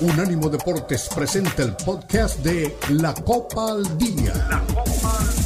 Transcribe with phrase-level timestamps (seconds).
[0.00, 4.32] Unánimo Deportes presenta el podcast de La Copa al Día.
[4.48, 5.39] La Copa al Día.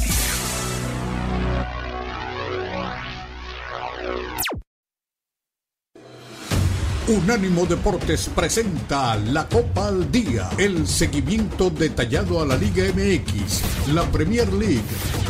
[7.07, 14.01] Unánimo Deportes presenta la Copa al Día, el seguimiento detallado a la Liga MX, la
[14.11, 14.81] Premier League,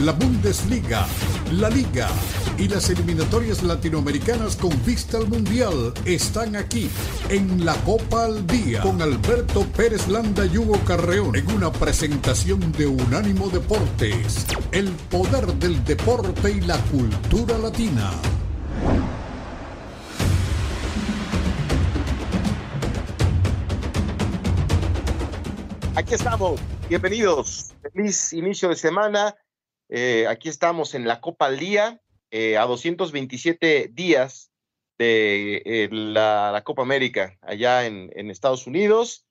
[0.02, 1.05] la Bundesliga,
[1.52, 2.07] la Liga
[2.57, 6.89] y las eliminatorias latinoamericanas con vista al Mundial están aquí
[7.27, 12.71] en la Copa al Día con Alberto Pérez Landa y Hugo Carreón en una presentación
[12.71, 18.13] de Unánimo Deportes, el poder del deporte y la cultura latina.
[25.98, 26.59] Aquí estamos,
[26.90, 27.73] bienvenidos.
[27.81, 29.34] Feliz inicio de semana.
[29.88, 34.52] Eh, aquí estamos en la Copa al Día, eh, a 227 días
[34.98, 39.26] de eh, la, Copa América allá en, Estados Unidos,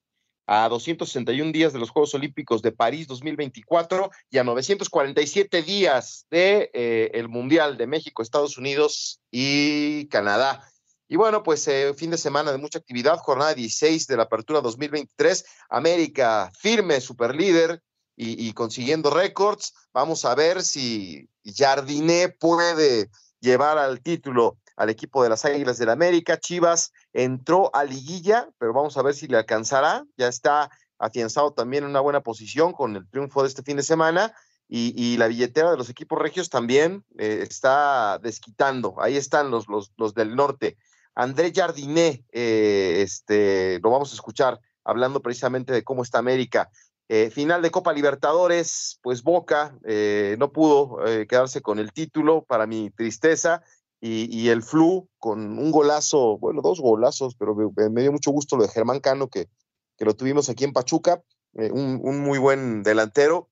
[0.46, 6.70] a 261 días de los Juegos Olímpicos de París 2024 y a 947 días de
[7.12, 10.66] el Mundial de México, Estados Unidos y Canadá.
[11.06, 14.60] Y bueno, pues eh, fin de semana de mucha actividad, jornada 16 de la apertura
[14.62, 17.83] 2023, América firme, super líder
[18.16, 19.75] y, consiguiendo récords.
[19.92, 23.10] Vamos a ver si Jardiné puede
[23.41, 26.38] llevar al título al equipo de las Águilas del América.
[26.38, 30.05] Chivas entró a liguilla, pero vamos a ver si le alcanzará.
[30.16, 33.82] Ya está afianzado también en una buena posición con el triunfo de este fin de
[33.82, 34.32] semana.
[34.66, 38.97] Y, la billetera de los equipos regios también eh, está desquitando.
[38.98, 40.77] Ahí están los, los, los del norte.
[41.14, 46.70] André Jardiné, eh, este, lo vamos a escuchar hablando precisamente de cómo está América.
[47.08, 50.98] Eh, final de Copa Libertadores, pues Boca eh, no pudo
[51.28, 53.62] quedarse con el título, para mi tristeza,
[54.00, 58.64] y, el Flu con un golazo, bueno, dos golazos, pero me, dio mucho gusto lo
[58.64, 59.48] de Germán Cano, que,
[59.96, 61.22] que lo tuvimos aquí en Pachuca,
[61.54, 63.48] un, muy buen delantero,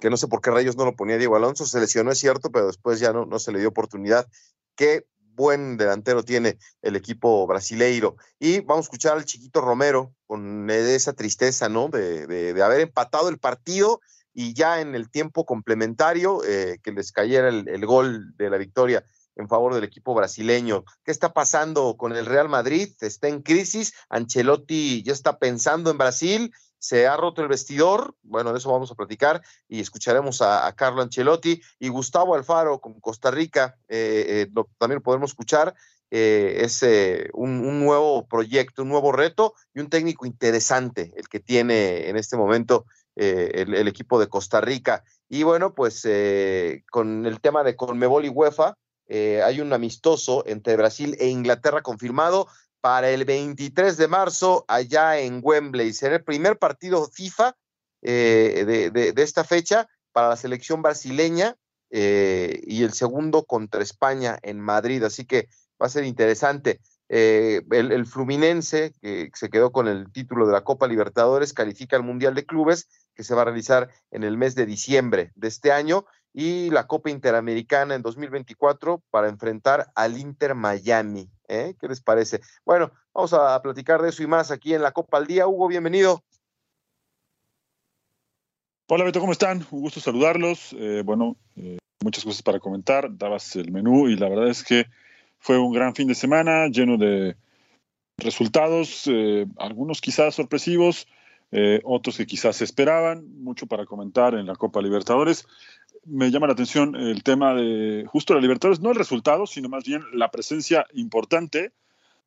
[0.00, 2.50] que no sé por qué rayos no lo ponía Diego Alonso, se lesionó, es cierto,
[2.50, 4.26] pero después ya no, no se le dio oportunidad.
[4.74, 8.16] Qué buen delantero tiene el equipo brasileiro.
[8.38, 11.88] Y vamos a escuchar al chiquito Romero con esa tristeza, ¿no?
[11.88, 14.00] De, haber empatado el partido
[14.34, 19.04] y ya en el tiempo complementario eh, que les cayera el, gol de la victoria
[19.36, 20.84] en favor del equipo brasileño.
[21.04, 22.92] ¿Qué está pasando con el Real Madrid?
[23.00, 23.94] Está en crisis.
[24.08, 28.90] Ancelotti ya está pensando en Brasil se ha roto el vestidor, bueno, de eso vamos
[28.90, 34.64] a platicar y escucharemos a, Carlo Ancelotti y Gustavo Alfaro con Costa Rica, eh, eh,
[34.78, 35.76] también lo podemos escuchar,
[36.10, 36.84] eh, es
[37.34, 42.36] un, nuevo proyecto, un nuevo reto y un técnico interesante el que tiene en este
[42.36, 45.04] momento el, equipo de Costa Rica.
[45.28, 46.02] Y bueno, pues
[46.90, 48.76] con el tema de Conmebol y UEFA,
[49.08, 52.48] hay un amistoso entre Brasil e Inglaterra confirmado
[52.82, 55.92] para el 23 de marzo allá en Wembley.
[55.92, 57.56] Será el primer partido FIFA
[58.02, 61.56] eh, de, esta fecha para la selección brasileña
[61.90, 65.04] eh, y el segundo contra España en Madrid.
[65.04, 65.48] Así que
[65.80, 66.80] va a ser interesante.
[67.08, 72.02] Eh, el, Fluminense, que se quedó con el título de la Copa Libertadores, califica al
[72.02, 75.70] Mundial de Clubes, que se va a realizar en el mes de diciembre de este
[75.70, 76.04] año,
[76.34, 81.28] y la Copa Interamericana en 2024 para enfrentar al Inter Miami.
[81.48, 81.74] ¿eh?
[81.78, 82.40] ¿Qué les parece?
[82.64, 85.46] Bueno, vamos a platicar de eso y más aquí en la Copa al Día.
[85.46, 86.22] Hugo, bienvenido.
[88.88, 89.66] Hola Beto, ¿cómo están?
[89.70, 90.74] Un gusto saludarlos.
[90.78, 93.08] Eh, bueno, eh, muchas cosas para comentar.
[93.16, 94.86] Dabas el menú y la verdad es que
[95.38, 97.36] fue un gran fin de semana lleno de
[98.18, 99.10] resultados,
[99.56, 101.08] algunos quizás sorpresivos,
[101.82, 105.48] otros que quizás se esperaban, mucho para comentar en la Copa Libertadores
[106.04, 109.84] me llama la atención el tema de justo la Libertadores, no el resultado, sino más
[109.84, 111.72] bien la presencia importante,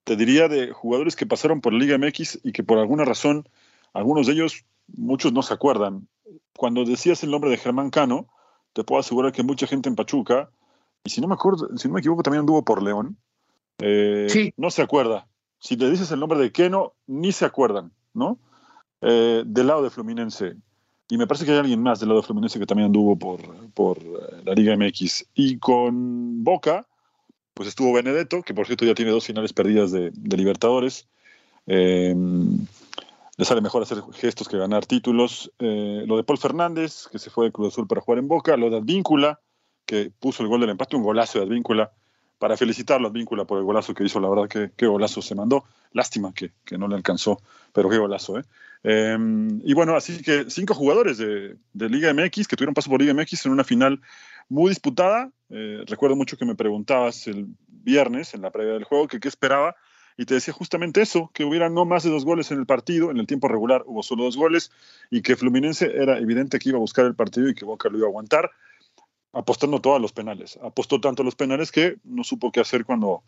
[0.04, 3.48] te diría, de jugadores que pasaron por la Liga MX y que por alguna razón,
[3.94, 6.08] algunos de ellos, muchos no se acuerdan.
[6.56, 8.28] Cuando decías el nombre de Germán Cano,
[8.74, 10.50] te puedo asegurar que mucha gente en Pachuca,
[11.04, 13.18] y si no me acuerdo, si no me equivoco, también anduvo por León,
[13.80, 15.28] eh, no se acuerda.
[15.60, 18.40] Si le dices el nombre de Keno, ni se acuerdan, ¿no?
[19.02, 20.56] Eh, del lado de Fluminense,
[21.08, 23.42] y me parece que hay alguien más del lado Fluminense que también anduvo por,
[23.72, 25.28] por eh, la Liga MX.
[25.36, 26.88] Y con Boca,
[27.54, 31.08] pues estuvo Benedetto, que por cierto ya tiene dos finales perdidas de, Libertadores.
[31.68, 32.66] Em,
[33.38, 35.52] le sale mejor hacer gestos que ganar títulos.
[35.60, 38.58] Eh, lo de Paul Fernández, que se fue de Cruz Azul para jugar en Boca.
[38.58, 39.40] Lo de Advíncula,
[39.86, 41.92] que puso el gol del empate, un golazo de Advíncula.
[42.38, 45.36] Para felicitarlo a Advíncula por el golazo que hizo, la verdad que qué golazo se
[45.36, 45.64] mandó.
[45.94, 47.42] Lástima que, que no le alcanzó,
[47.72, 48.44] pero qué golazo, ¿eh?
[48.88, 53.16] Em, y bueno, así que cinco jugadores de, Liga MX que tuvieron paso por Liga
[53.16, 54.00] MX en una final
[54.48, 55.32] muy disputada.
[55.50, 59.28] Eh, recuerdo mucho que me preguntabas el viernes en la previa del juego que qué
[59.28, 59.76] esperaba.
[60.18, 63.10] y te decía justamente eso, que hubiera no más de dos goles en el partido,
[63.10, 64.72] en el tiempo regular hubo solo dos goles
[65.10, 67.98] y que Fluminense era evidente que iba a buscar el partido y que Boca lo
[67.98, 68.52] iba a aguantar,
[69.36, 70.58] apostando todos los penales.
[70.64, 73.22] Apostó tanto los penales que no supo qué hacer cuando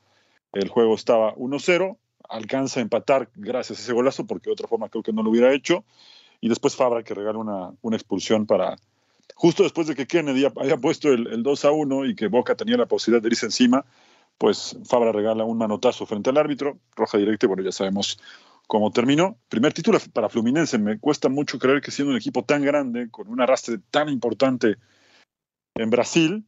[0.54, 1.98] el juego estaba 1-0,
[2.30, 5.30] alcanza a empatar gracias a ese golazo, porque de otra forma creo que no lo
[5.30, 5.84] hubiera hecho,
[6.40, 8.78] y después Fabra que regala una, una expulsión para,
[9.36, 12.56] justo después de que Kennedy haya puesto el, el 2 a 1 y que Boca
[12.56, 13.86] tenía la posibilidad de irse encima,
[14.38, 18.18] pues Fabra regala un manotazo frente al árbitro, roja directa, y bueno, ya sabemos
[18.66, 19.36] cómo terminó.
[19.50, 23.28] Primer título para Fluminense, me cuesta mucho creer que siendo un equipo tan grande, con
[23.28, 24.78] un arrastre tan importante
[25.78, 26.46] en Brasil,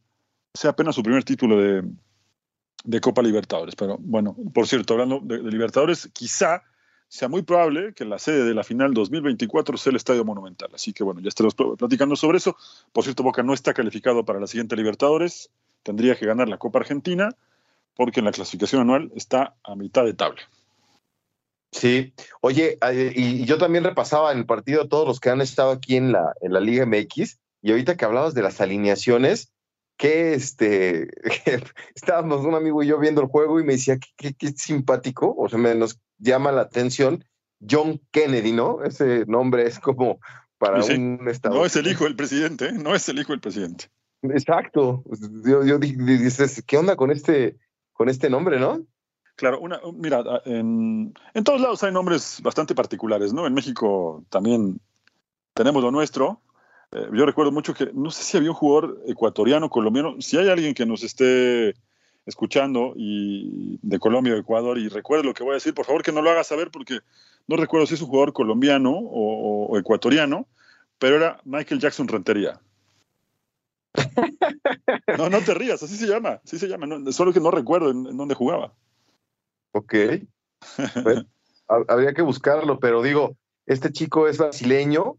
[0.54, 3.76] sea apenas su primer título de, Copa Libertadores.
[3.76, 6.62] Pero bueno, por cierto, hablando de, Libertadores, quizá
[7.08, 10.70] sea muy probable que la sede de la final 2024 sea el Estadio Monumental.
[10.74, 12.56] Así que bueno, ya estaremos platicando sobre eso.
[12.92, 15.50] Por cierto, Boca no está calificado para la siguiente Libertadores.
[15.82, 17.34] Tendría que ganar la Copa Argentina
[17.96, 20.40] porque en la clasificación anual está a mitad de tabla.
[21.72, 22.78] Sí, oye,
[23.14, 26.34] y yo también repasaba en el partido todos los que han estado aquí en la,
[26.40, 29.52] en la Liga MX, y ahorita que hablabas de las alineaciones,
[29.96, 31.08] que este,
[31.94, 35.48] estábamos un amigo y yo viendo el juego y me decía, qué, qué, simpático, o
[35.48, 37.24] sea, me nos llama la atención
[37.68, 38.82] John Kennedy, ¿no?
[38.82, 40.18] Ese nombre es como
[40.56, 41.54] para sí, un estado.
[41.54, 42.72] No es el hijo del presidente, ¿eh?
[42.72, 43.90] no es el hijo del presidente.
[44.22, 45.04] Exacto.
[45.44, 47.58] Yo, yo dices, ¿qué onda con este,
[47.92, 48.82] con este nombre, no?
[49.36, 53.46] Claro, una, mira, en, en, todos lados hay nombres bastante particulares, ¿no?
[53.46, 54.80] En México también
[55.54, 56.40] tenemos lo nuestro.
[56.92, 60.48] Eh, yo recuerdo mucho que, no sé si había un jugador ecuatoriano, colombiano, si hay
[60.48, 61.74] alguien que nos esté
[62.26, 66.02] escuchando y de Colombia o Ecuador y recuerde lo que voy a decir, por favor
[66.02, 67.00] que no lo haga saber porque
[67.46, 70.46] no recuerdo si es un jugador colombiano o, o ecuatoriano,
[70.98, 72.60] pero era Michael Jackson Rentería.
[75.18, 77.90] No, no te rías, así se llama, así se llama, no, solo que no recuerdo
[77.90, 78.72] en, en dónde jugaba.
[79.72, 79.94] Ok.
[81.02, 81.24] Pues,
[81.66, 85.16] habría que buscarlo, pero digo, este chico es brasileño,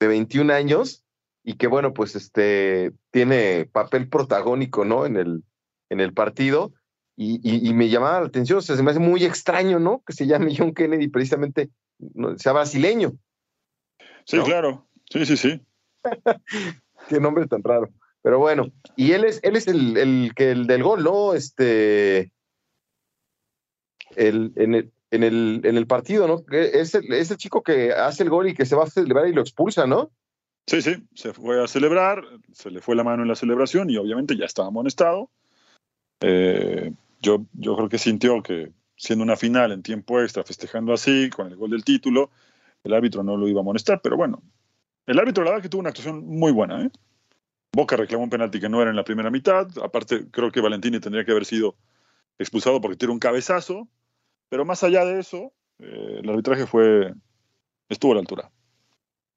[0.00, 1.04] de 21 años,
[1.48, 5.06] y que bueno, pues este tiene papel protagónico, ¿no?
[5.06, 5.44] En el,
[5.88, 6.74] en el partido,
[7.16, 10.02] y, y, y me llamaba la atención, o sea, se me hace muy extraño, ¿no?
[10.06, 13.14] Que se llame John Kennedy precisamente, no, sea brasileño.
[14.26, 14.44] Sí, ¿no?
[14.44, 15.62] claro, sí, sí, sí.
[17.08, 17.88] Qué nombre tan raro.
[18.20, 21.32] Pero bueno, y él es, él es el, el, que el del gol, ¿no?
[21.32, 22.30] Este.
[24.16, 26.44] El, en, el, en, el, en el partido, ¿no?
[26.50, 29.28] Es el, es el chico que hace el gol y que se va a celebrar
[29.28, 30.10] y lo expulsa, ¿no?
[30.68, 32.22] Sí, sí, se fue a celebrar,
[32.52, 35.30] se le fue la mano en la celebración y obviamente ya estaba amonestado.
[36.20, 36.92] Eh,
[37.22, 41.46] yo, yo creo que sintió que siendo una final en tiempo extra, festejando así, con
[41.46, 42.30] el gol del título,
[42.84, 44.42] el árbitro no lo iba a amonestar, pero bueno,
[45.06, 46.90] el árbitro la verdad que tuvo una actuación muy buena, ¿eh?
[47.72, 49.66] Boca reclamó un penalti que no era en la primera mitad.
[49.82, 51.76] Aparte, creo que Valentini tendría que haber sido
[52.38, 53.88] expulsado porque tiró un cabezazo.
[54.50, 57.14] Pero más allá de eso, eh, el arbitraje fue
[57.88, 58.50] estuvo a la altura.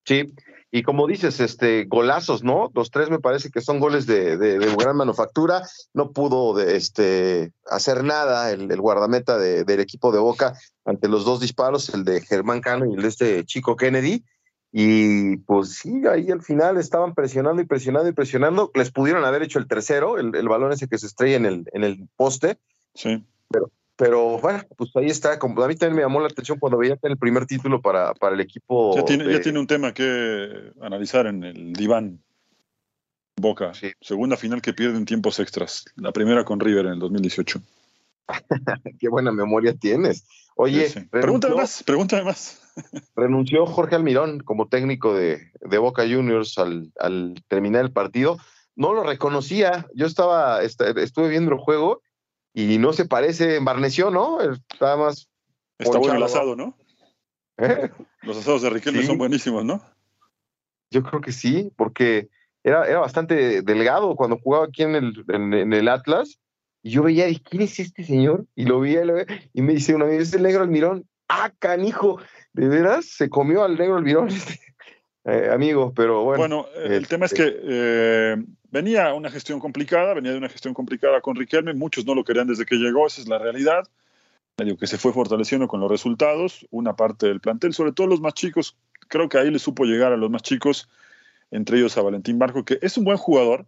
[0.05, 0.33] Sí,
[0.71, 2.71] y como dices, este golazos, ¿no?
[2.73, 5.63] Los tres me parece que son goles de, de, de gran manufactura.
[5.93, 10.53] No pudo de, este, hacer nada el, el guardameta de, del equipo de Boca
[10.85, 14.23] ante los dos disparos, el de Germán Cano y el de este chico Kennedy.
[14.71, 18.71] Y pues sí, ahí al final estaban presionando y presionando y presionando.
[18.73, 21.65] Les pudieron haber hecho el tercero, el, el balón ese que se estrella en el,
[21.73, 22.57] en el poste.
[22.95, 23.25] Sí.
[23.49, 23.69] Pero,
[24.01, 25.37] pero bueno, pues ahí está.
[25.37, 28.15] Como, a mí también me llamó la atención cuando veía que el primer título para,
[28.15, 28.95] para el equipo.
[28.95, 29.33] Ya tiene, de...
[29.33, 32.19] ya tiene un tema que analizar en el diván.
[33.35, 33.75] Boca.
[33.75, 33.91] Sí.
[34.01, 35.85] Segunda final que pierde en tiempos extras.
[35.97, 37.61] La primera con River en el 2018.
[38.99, 40.25] Qué buena memoria tienes.
[40.55, 41.05] Oye, sí, sí.
[41.05, 42.59] pregúntame más, pregúntame más.
[43.15, 48.39] renunció Jorge Almirón como técnico de, de Boca Juniors al, al, terminar el partido.
[48.75, 49.85] No lo reconocía.
[49.93, 52.01] Yo estaba, estuve viendo el juego
[52.53, 54.39] y no se parece, embarneció, ¿no?
[54.41, 55.29] Estaba más.
[55.77, 56.77] Está bueno el asado, ¿no?
[57.57, 57.89] ¿Eh?
[58.21, 59.07] Los asados de Riquelme sí.
[59.07, 59.81] son buenísimos, ¿no?
[60.89, 62.29] Yo creo que sí, porque
[62.63, 66.39] era, era bastante delgado cuando jugaba aquí en el, en, en el Atlas.
[66.83, 68.45] Y yo veía, ¿quién es este señor?
[68.55, 71.07] Y lo veía, lo veía y me dice una vez, es el negro Almirón.
[71.27, 72.19] ¡Ah, canijo!
[72.53, 73.05] ¿De veras?
[73.05, 74.59] Se comió al negro Almirón este
[75.25, 76.37] eh, amigo, pero bueno.
[76.37, 77.07] Bueno, el este...
[77.07, 81.73] tema es que eh, venía una gestión complicada, venía de una gestión complicada con Riquelme,
[81.73, 83.83] muchos no lo querían desde que llegó, esa es la realidad.
[84.57, 88.21] Medio que se fue fortaleciendo con los resultados, una parte del plantel, sobre todo los
[88.21, 88.75] más chicos,
[89.07, 90.89] creo que ahí le supo llegar a los más chicos,
[91.51, 93.65] entre ellos a Valentín Barco, que es un buen jugador,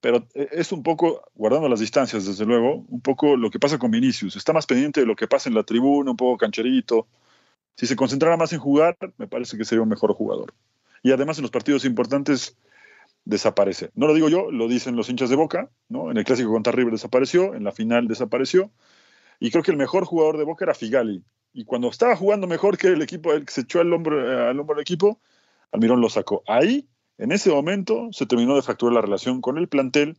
[0.00, 3.90] pero es un poco, guardando las distancias, desde luego, un poco lo que pasa con
[3.90, 4.36] Vinicius.
[4.36, 7.06] Está más pendiente de lo que pasa en la tribuna, un poco cancherito.
[7.76, 10.54] Si se concentrara más en jugar, me parece que sería un mejor jugador.
[11.02, 12.56] Y además en los partidos importantes
[13.24, 13.90] desaparece.
[13.94, 16.10] No lo digo yo, lo dicen los hinchas de Boca, ¿no?
[16.10, 18.70] En el clásico contra River desapareció, en la final desapareció.
[19.42, 21.24] y creo que el mejor jugador de Boca era Figali.
[21.52, 24.58] Y cuando estaba jugando mejor que el equipo, el que se echó al hombro, al
[24.60, 25.18] hombro del equipo,
[25.72, 26.42] Almirón lo sacó.
[26.46, 30.18] Ahí, en ese momento, se terminó de fracturar la relación con el plantel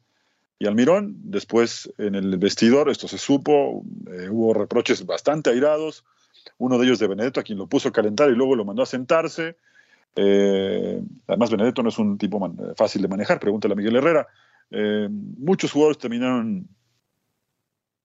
[0.60, 1.16] y Almirón.
[1.24, 6.04] Después, en el vestidor, esto se supo, eh, hubo reproches bastante airados.
[6.58, 8.84] Uno de ellos de Benedetto, a quien lo puso a calentar y luego lo mandó
[8.84, 9.58] a sentarse.
[10.16, 12.40] Eh, además, Benedetto no es un tipo
[12.76, 14.28] fácil de manejar, pregúntale a Miguel Herrera.
[14.72, 16.68] Eh, muchos jugadores terminaron,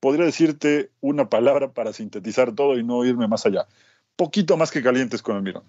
[0.01, 3.67] podría decirte una palabra para sintetizar todo y no irme más allá.
[4.17, 5.65] Poquito más que calientes con Almirón.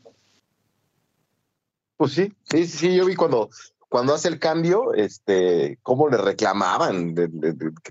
[1.98, 3.50] Pues sí, sí, sí, yo vi cuando,
[3.90, 7.28] cuando hace el cambio, este, cómo le reclamaban de,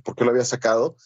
[0.04, 0.97] por qué lo había sacado.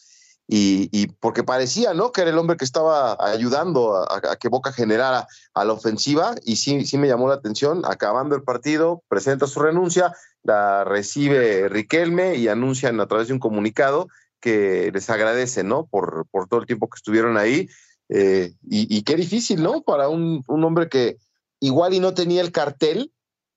[0.53, 2.11] Y, porque parecía, ¿no?
[2.11, 6.57] Que era el hombre que estaba ayudando a, que Boca generara a la ofensiva y
[6.57, 7.83] sí, sí me llamó la atención.
[7.85, 13.39] Acabando el partido, presenta su renuncia, la recibe Riquelme y anuncian a través de un
[13.39, 14.09] comunicado
[14.41, 15.85] que les agradece, ¿no?
[15.85, 17.69] Por, por todo el tiempo que estuvieron ahí.
[18.09, 19.83] Eh, y, y, qué difícil, ¿no?
[19.83, 21.15] Para un, un hombre que,
[21.61, 23.13] igual y no tenía el cartel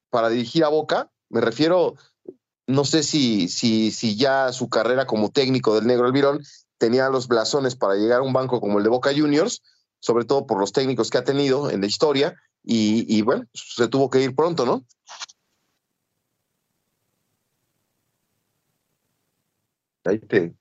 [0.09, 1.11] para dirigir a Boca.
[1.27, 1.95] Me refiero,
[2.67, 6.41] no sé si, si, si ya su carrera como técnico del Negro Alvirón
[6.77, 9.61] tenía los blasones para llegar a un banco como el de Boca Juniors,
[9.99, 12.35] sobre todo por los técnicos que ha tenido en la historia,
[12.67, 14.83] y, bueno, se tuvo que ir pronto, ¿no?
[20.03, 20.55] Ahí te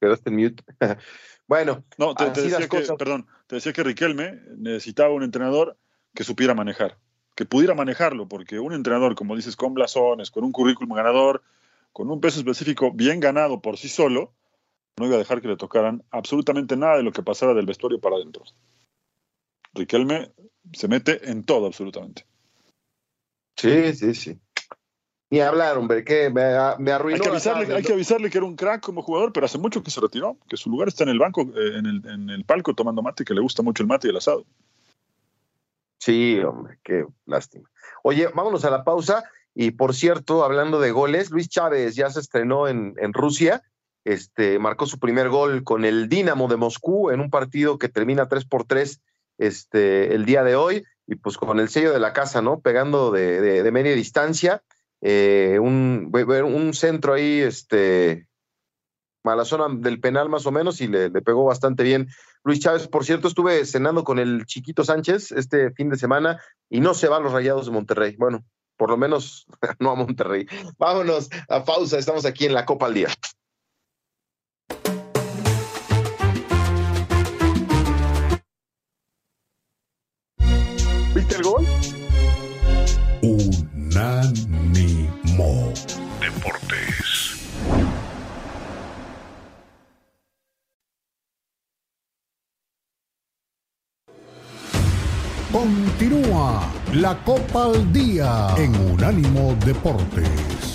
[0.00, 0.62] quedaste en mute.
[1.46, 5.78] bueno, no, te, decía que, perdón, te decía que Riquelme necesitaba un entrenador
[6.14, 6.98] que supiera manejar,
[7.34, 11.42] que pudiera manejarlo, porque un entrenador, como dices, con blasones, con un currículum ganador,
[11.92, 14.34] con un peso específico bien ganado por sí solo,
[14.96, 18.00] no iba a dejar que le tocaran absolutamente nada de lo que pasara del vestuario
[18.00, 18.44] para adentro.
[19.74, 20.32] Riquelme
[20.72, 22.24] se mete en todo absolutamente.
[23.56, 24.40] Sí, sí, sí.
[25.30, 27.16] Ni hablar, hombre, que me, arruinó.
[27.16, 29.82] Hay que, avisarle, hay que, avisarle, que era un crack como jugador, pero hace mucho
[29.82, 32.44] que se retiró, que su lugar está en el banco, eh, en, el, en el
[32.44, 34.44] palco tomando mate, que le gusta mucho el mate y el asado.
[35.98, 37.70] Sí, hombre, qué lástima.
[38.02, 39.22] Oye, vámonos a la pausa.
[39.54, 43.62] Y por cierto, hablando de goles, Luis Chávez ya se estrenó en, en Rusia.
[44.04, 48.28] Este, marcó su primer gol con el Dinamo de Moscú en un partido que termina
[48.28, 49.00] 3 por 3
[49.38, 50.84] este, el día de hoy.
[51.06, 52.60] Y pues con el sello de la casa, ¿no?
[52.60, 54.62] Pegando de, de, media distancia.
[55.00, 58.28] Eh, un, centro ahí, este,
[59.24, 62.08] a la zona del penal más o menos y le, pegó bastante bien.
[62.44, 66.80] Luis Chávez, por cierto, estuve cenando con el chiquito Sánchez este fin de semana y
[66.80, 68.16] no se va a los Rayados de Monterrey.
[68.16, 68.44] Bueno,
[68.76, 69.46] por lo menos
[69.78, 70.46] no a Monterrey.
[70.78, 73.08] Vámonos a pausa, estamos aquí en la Copa al Día.
[81.40, 81.66] El gol?
[83.22, 84.62] Unánimo
[86.20, 87.36] Deportes.
[95.52, 100.69] Continúa la Copa al Día en Unánimo Deportes.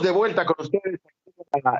[0.00, 1.00] De vuelta con ustedes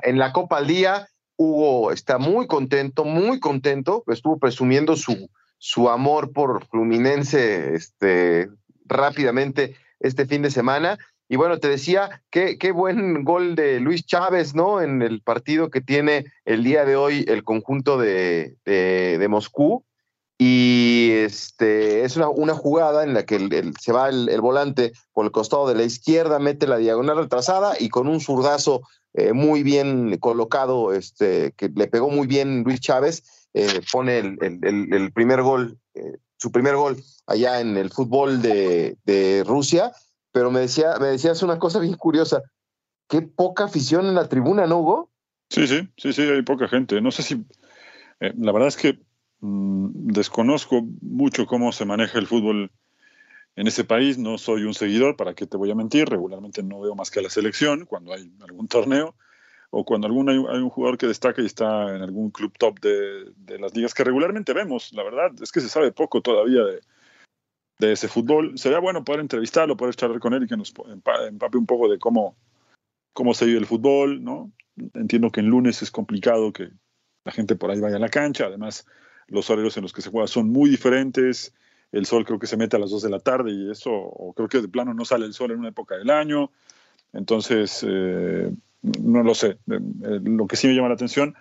[0.03, 1.07] en la Copa al Día.
[1.35, 4.03] Hugo está muy contento, muy contento.
[4.05, 8.49] Estuvo presumiendo su, su amor por Fluminense este,
[8.85, 10.99] rápidamente este fin de semana.
[11.27, 14.79] Y bueno, te decía, qué, qué buen gol de Luis Chávez, ¿no?
[14.79, 19.83] En el partido que tiene el día de hoy el conjunto de, de, Moscú.
[20.37, 25.31] Y este, es una, una, jugada en la que se va el, volante por el
[25.31, 28.81] costado de la izquierda, mete la diagonal retrasada y con un zurdazo
[29.13, 34.37] eh, muy bien colocado, este, que le pegó muy bien Luis Chávez, eh, pone el,
[34.41, 39.93] el, primer gol eh, su primer gol allá en el fútbol de, Rusia,
[40.33, 42.41] pero me, decía, me decías una cosa bien curiosa,
[43.07, 45.11] qué poca afición en la tribuna, ¿no, Hugo?
[45.49, 46.99] Sí, sí, sí, sí, hay poca gente.
[46.99, 47.45] No sé si,
[48.19, 48.99] la verdad es que
[49.43, 52.71] desconozco mucho cómo se maneja el fútbol
[53.55, 56.09] en ese país, no soy un seguidor, ¿para qué te voy a mentir?
[56.09, 59.15] Regularmente no veo más que a la selección cuando hay algún torneo
[59.69, 63.59] o cuando algún, hay, un jugador que destaca y está en algún club top de,
[63.59, 64.93] las ligas que regularmente vemos.
[64.93, 66.61] La verdad es que se sabe poco todavía
[67.79, 68.57] de, ese fútbol.
[68.57, 70.73] Sería bueno poder entrevistarlo, poder charlar con él y que nos
[71.27, 72.37] empape un poco de cómo,
[73.11, 74.23] cómo se vive el fútbol.
[74.23, 74.51] ¿no?
[74.93, 76.69] Entiendo que en lunes es complicado que
[77.25, 78.45] la gente por ahí vaya a la cancha.
[78.45, 78.85] Además,
[79.33, 81.53] los horarios en los que se juega son muy diferentes.
[81.91, 84.33] El sol creo que se mete a las 2 de la tarde y eso, o
[84.33, 86.51] creo que de plano no sale el sol en una época del año.
[87.13, 89.57] Entonces, eh, no lo sé.
[89.69, 91.35] Eh, lo que sí me llama la atención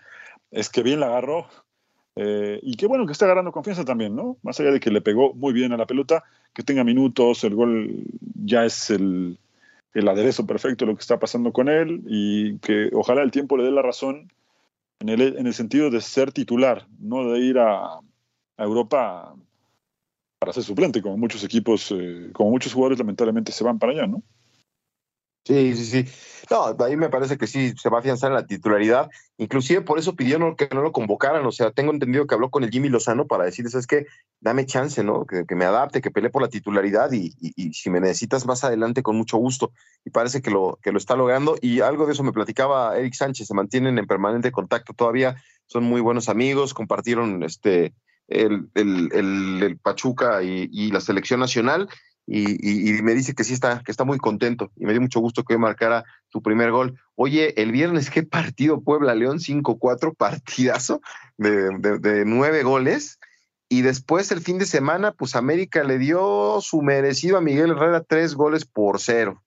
[0.51, 1.47] es que bien la agarró
[2.15, 4.37] Eh, y qué bueno que está agarrando confianza también, ¿no?
[4.43, 7.55] Más allá de que le pegó muy bien a la pelota, que tenga minutos, el
[7.55, 8.05] gol
[8.45, 9.39] ya es el,
[9.95, 13.65] el aderezo perfecto lo que está pasando con él y que ojalá el tiempo le
[13.65, 14.31] dé la razón
[15.03, 17.99] en el, en el sentido de ser titular, no de ir a,
[18.57, 19.35] Europa
[20.39, 24.07] para ser suplente, como muchos equipos, eh, como muchos jugadores lamentablemente se van para allá,
[24.07, 24.23] ¿no?
[25.45, 26.13] Sí, sí, sí.
[26.51, 29.11] No, ahí me parece que sí se va a afianzar en la titularidad.
[29.39, 31.45] Inclusive por eso pidieron que no lo convocaran.
[31.47, 34.07] O sea, tengo entendido que habló con el Jimmy Lozano para decir, es que
[34.41, 35.25] dame chance, ¿no?
[35.27, 37.33] Que, me adapte, que pelee por la titularidad y,
[37.73, 39.73] si me necesitas más adelante, con mucho gusto.
[40.05, 41.57] Y parece que lo, que lo está logrando.
[41.61, 43.49] Y algo de eso me platicaba Eric Sánchez.
[43.49, 45.43] Se mantienen en permanente contacto todavía.
[45.67, 46.73] Son muy buenos amigos.
[46.73, 47.95] Compartieron este
[48.29, 51.89] el, el, Pachuca y, y la selección nacional
[52.27, 55.43] y, me dice que sí está, que está muy contento y me dio mucho gusto
[55.43, 56.99] que hoy marcara su primer gol.
[57.17, 59.39] Oye, el viernes, ¿qué partido Puebla-León?
[59.39, 61.01] 5-4, partidazo
[61.37, 63.19] de, nueve goles.
[63.69, 68.03] Y después el fin de semana, pues América le dio su merecido a Miguel Herrera
[68.03, 69.43] tres goles por cero.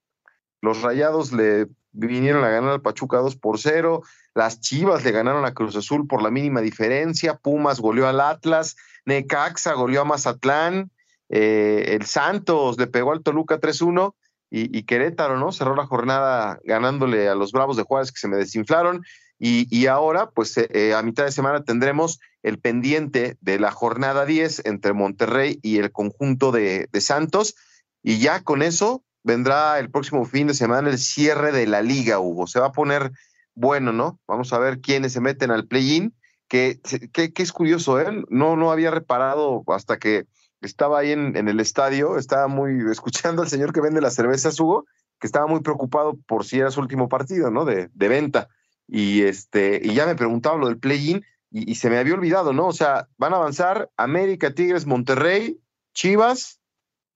[0.61, 4.01] Los Rayados le vinieron a ganar al Pachuca 2 por cero.
[4.33, 7.35] Las Chivas le ganaron a Cruz Azul por la mínima diferencia.
[7.35, 8.75] Pumas goleó al Atlas.
[9.05, 10.91] Necaxa goleó a Mazatlán.
[11.29, 14.13] Eh, el Santos le pegó al Toluca 3-1
[14.51, 15.51] y, Querétaro, ¿no?
[15.51, 19.03] Cerró la jornada ganándole a los Bravos de Juárez que se me desinflaron.
[19.37, 24.25] Y, ahora, pues eh, eh, a mitad de semana tendremos el pendiente de la jornada
[24.25, 27.55] 10 entre Monterrey y el conjunto de, de Santos.
[28.01, 32.19] Y ya con eso vendrá el próximo fin de semana el cierre de la liga,
[32.19, 32.47] Hugo.
[32.47, 33.11] Se va a poner
[33.55, 34.19] bueno, ¿no?
[34.27, 36.13] Vamos a ver quiénes se meten al play-in,
[36.47, 36.79] que,
[37.11, 38.23] que, que, es curioso, ¿eh?
[38.29, 40.27] No, no había reparado hasta que
[40.65, 44.85] estaba ahí en, el estadio, estaba muy escuchando al señor que vende las cervezas, Hugo,
[45.19, 47.65] que estaba muy preocupado por si era su último partido, ¿no?
[47.65, 48.49] De, venta.
[48.87, 52.67] Y este, y ya me preguntaba lo del play-in y, se me había olvidado, ¿no?
[52.67, 55.59] O sea, van a avanzar América, Tigres, Monterrey,
[55.93, 56.59] Chivas,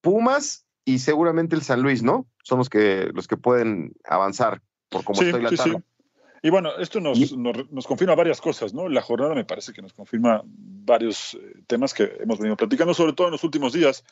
[0.01, 2.25] Pumas y seguramente el San Luis, ¿no?
[2.43, 5.83] Son los que, los que pueden avanzar por cómo estoy la tabla.
[6.41, 8.87] Y bueno, esto nos, nos, confirma varias cosas, ¿no?
[8.87, 13.13] La jornada me parece que nos confirma varios eh, temas que hemos venido platicando, sobre
[13.13, 14.05] todo en los últimos días.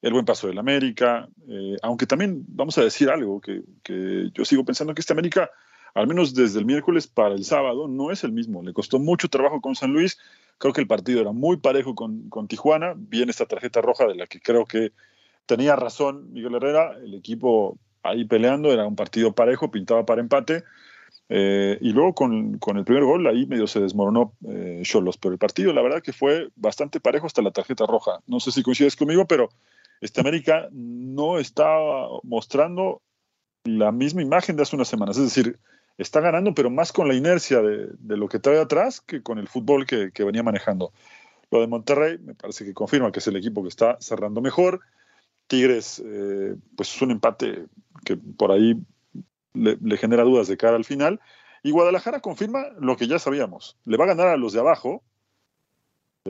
[0.00, 4.44] El buen paso del América, eh, aunque también vamos a decir algo que, que, yo
[4.44, 5.50] sigo pensando que este América,
[5.94, 8.62] al menos desde el miércoles para el sábado, no es el mismo.
[8.62, 10.18] Le costó mucho trabajo con San Luis.
[10.58, 12.94] Creo que el partido era muy parejo con, con Tijuana.
[12.96, 14.92] Viene esta tarjeta roja de la que creo que
[15.46, 16.96] tenía razón Miguel Herrera.
[17.02, 20.64] El equipo ahí peleando, era un partido parejo, pintaba para empate
[21.28, 25.32] eh, y luego con, con, el primer gol ahí medio se desmoronó eh, Cholos, pero
[25.32, 28.20] el partido la verdad que fue bastante parejo hasta la tarjeta roja.
[28.26, 29.48] No sé si coincides conmigo, pero
[30.00, 31.66] este América no está
[32.22, 33.02] mostrando
[33.64, 35.16] la misma imagen de hace unas semanas.
[35.16, 35.58] Es decir,
[35.98, 39.38] está ganando, pero más con la inercia de, de lo que trae atrás que con
[39.38, 40.92] el fútbol que, venía manejando.
[41.50, 44.80] Lo de Monterrey me parece que confirma que es el equipo que está cerrando mejor.
[45.46, 47.66] Tigres, eh, pues es un empate
[48.04, 48.76] que por ahí
[49.56, 51.20] le, genera dudas de cara al final.
[51.62, 53.76] Y Guadalajara confirma lo que ya sabíamos.
[53.84, 55.02] Le va a ganar a los de abajo.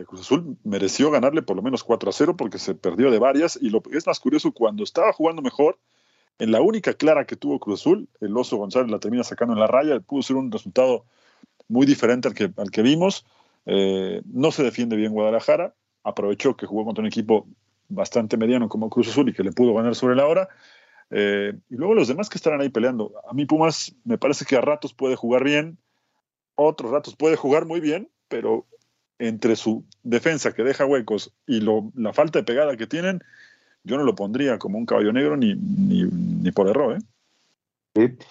[0.07, 3.59] Cruz Azul mereció ganarle por lo menos 4 a 0 porque se perdió de varias.
[3.61, 5.79] Y lo que es más curioso, cuando estaba jugando mejor,
[6.39, 9.61] en la única clara que tuvo Cruz Azul, el Oso González la termina sacando en
[9.61, 10.01] la raya.
[10.01, 11.05] Pudo ser un resultado
[11.69, 13.25] muy diferente al que, al que vimos.
[13.65, 15.75] Eh, no se defiende bien Guadalajara.
[16.03, 17.47] Aprovechó que jugó contra un equipo
[17.89, 20.49] bastante mediano como Cruz Azul y que le pudo ganar sobre la hora.
[21.11, 23.13] Eh, y luego los demás que estarán ahí peleando.
[23.29, 25.79] A mí Pumas me parece que a ratos puede jugar bien,
[26.55, 28.67] otros ratos puede jugar muy bien, pero
[29.19, 33.23] entre su defensa que deja huecos y lo, la falta de pegada que tienen,
[33.85, 36.99] yo no lo pondría como un caballo negro ni, ni, ni por error.
[36.99, 36.99] ¿eh?
[37.95, 38.27] Sí.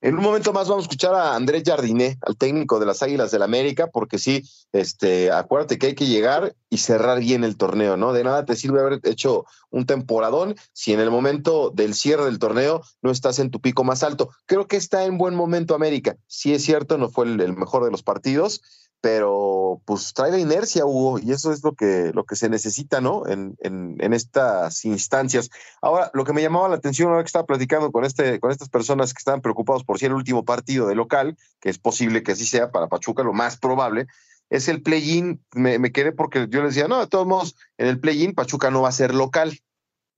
[0.00, 3.32] En un momento más vamos a escuchar a Andrés Jardiné, al técnico de las Águilas
[3.32, 7.56] del la América, porque sí, este, acuérdate que hay que llegar y cerrar bien el
[7.56, 8.12] torneo, ¿no?
[8.12, 12.38] De nada te sirve haber hecho un temporadón si en el momento del cierre del
[12.38, 14.30] torneo no estás en tu pico más alto.
[14.46, 16.16] Creo que está en buen momento América.
[16.28, 18.60] Sí es cierto, no fue el mejor de los partidos,
[19.00, 23.00] pero pues trae la inercia, Hugo, y eso es lo que, lo que se necesita,
[23.00, 23.26] ¿no?
[23.26, 25.50] En, en, estas instancias.
[25.80, 28.68] Ahora, lo que me llamaba la atención ahora que estaba platicando con, este, con estas
[28.68, 32.32] personas que estaban preocupados por si el último partido de local, que es posible que
[32.32, 34.06] así sea para Pachuca, lo más probable,
[34.50, 35.40] es el play-in.
[35.54, 38.70] Me, me, quedé porque yo les decía, no, de todos modos, en el play-in Pachuca
[38.70, 39.60] no va a ser local.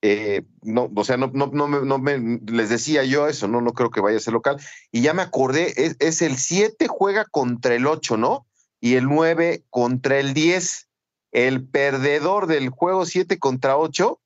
[0.03, 3.61] Eh, no, o sea, no, no, no, me, no me, les decía yo eso, no,
[3.61, 4.57] no creo que vaya a ser local.
[4.91, 8.47] Y ya me acordé, es, es el 7 juega contra el 8, ¿no?
[8.81, 10.89] Y el 9 contra el 10.
[11.33, 14.21] El perdedor del juego 7 contra 8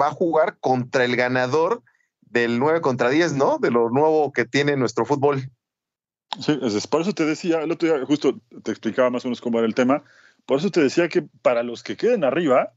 [0.00, 1.82] va a jugar contra el ganador
[2.20, 3.58] del 9 contra 10, ¿no?
[3.58, 5.50] De lo nuevo que tiene nuestro fútbol.
[6.40, 9.40] Sí, es por eso te decía, el otro día justo te explicaba más o menos
[9.40, 10.02] cómo era el tema,
[10.46, 12.72] Por eso te decía que para los que queden arriba,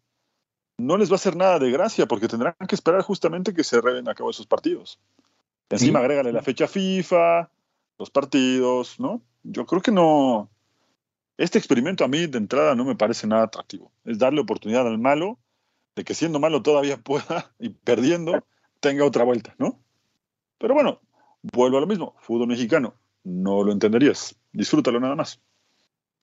[0.77, 3.79] no les va a hacer nada de gracia, porque tendrán que esperar justamente que se
[3.79, 4.99] reben a cabo esos partidos.
[5.69, 7.49] Encima, agrégale la fecha FIFA,
[7.97, 9.21] los partidos, ¿no?
[9.43, 10.49] Yo creo que no.
[11.37, 13.91] Este experimento a mí de entrada no me parece nada atractivo.
[14.05, 15.39] Es darle oportunidad al malo
[15.95, 18.45] de que siendo malo todavía pueda y perdiendo
[18.79, 19.79] tenga otra vuelta, ¿no?
[20.57, 21.01] Pero bueno,
[21.41, 22.15] vuelvo a lo mismo.
[22.19, 24.35] Fútbol mexicano, no lo entenderías.
[24.53, 25.41] Disfrútalo nada más.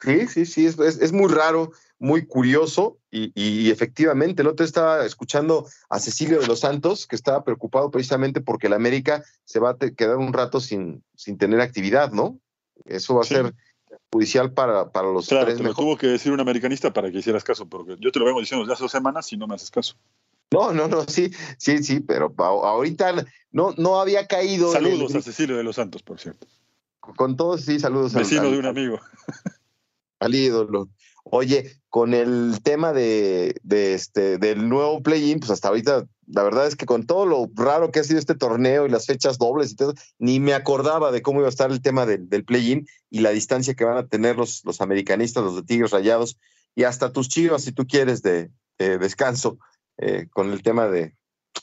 [0.00, 1.70] Sí, sí, sí, es, es, muy raro,
[2.00, 7.14] muy curioso y, y, efectivamente el otro estaba escuchando a Cecilio de los Santos que
[7.14, 11.60] estaba preocupado precisamente porque el América se va a quedar un rato sin, sin tener
[11.60, 12.40] actividad, ¿no?
[12.84, 13.54] Eso va a ser
[14.12, 17.18] judicial para, para los claro, tres te lo tuvo que decir un americanista para que
[17.18, 19.54] hicieras caso, porque yo te lo vengo diciendo desde hace dos semanas y no me
[19.54, 19.96] haces caso.
[20.50, 24.70] No, no, no, sí, sí, sí, pero ahorita no, no había caído.
[24.70, 26.46] Saludos a Cecilio de los Santos, por cierto.
[27.00, 28.12] Con todos, sí, saludos.
[28.12, 29.00] Vecino de un amigo
[30.20, 30.88] al ídolo.
[31.24, 36.76] Oye, con el tema de, este, del nuevo play-in, pues hasta ahorita, la verdad es
[36.76, 39.76] que con todo lo raro que ha sido este torneo y las fechas dobles y
[39.76, 43.30] todo, ni me acordaba de cómo iba a estar el tema del, play-in y la
[43.30, 46.38] distancia que van a tener los, los americanistas, los de Tigres Rayados
[46.74, 49.58] y hasta tus chivas, si tú quieres, de, descanso
[49.98, 51.14] eh, con el tema de,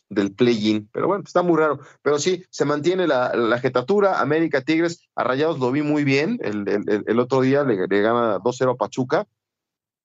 [0.09, 0.89] del play-in.
[0.91, 1.79] Pero bueno, está muy raro.
[2.01, 4.19] Pero sí, se mantiene la, la jetatura.
[4.19, 6.39] América Tigres, a Rayados lo vi muy bien.
[6.41, 6.65] El,
[7.05, 9.27] el, otro día le, gana 2-0 a Pachuca,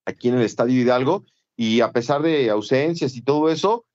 [0.05, 1.25] aquí en el Estadio Hidalgo.
[1.57, 3.85] Y a pesar de ausencias y todo eso,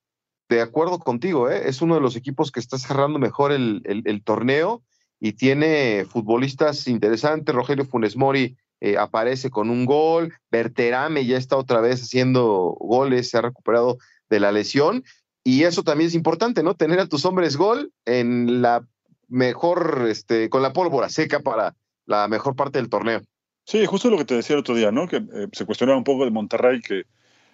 [0.48, 1.68] de acuerdo contigo, ¿eh?
[1.68, 4.82] es uno de los equipos que está cerrando mejor el, torneo
[5.20, 7.54] y tiene futbolistas interesantes.
[7.54, 10.34] Rogelio Funes Mori eh, aparece con un gol.
[10.50, 15.04] Berterame ya está otra vez haciendo goles, se ha recuperado de la lesión.
[15.44, 16.74] Y eso también es importante, ¿no?
[16.74, 18.84] Tener a tus hombres gol en la
[19.28, 23.22] mejor, este, con la pólvora seca para la mejor parte del torneo.
[23.70, 25.06] Sí, justo lo que te decía el otro día, ¿no?
[25.06, 27.04] Que eh, se cuestionaba un poco de Monterrey que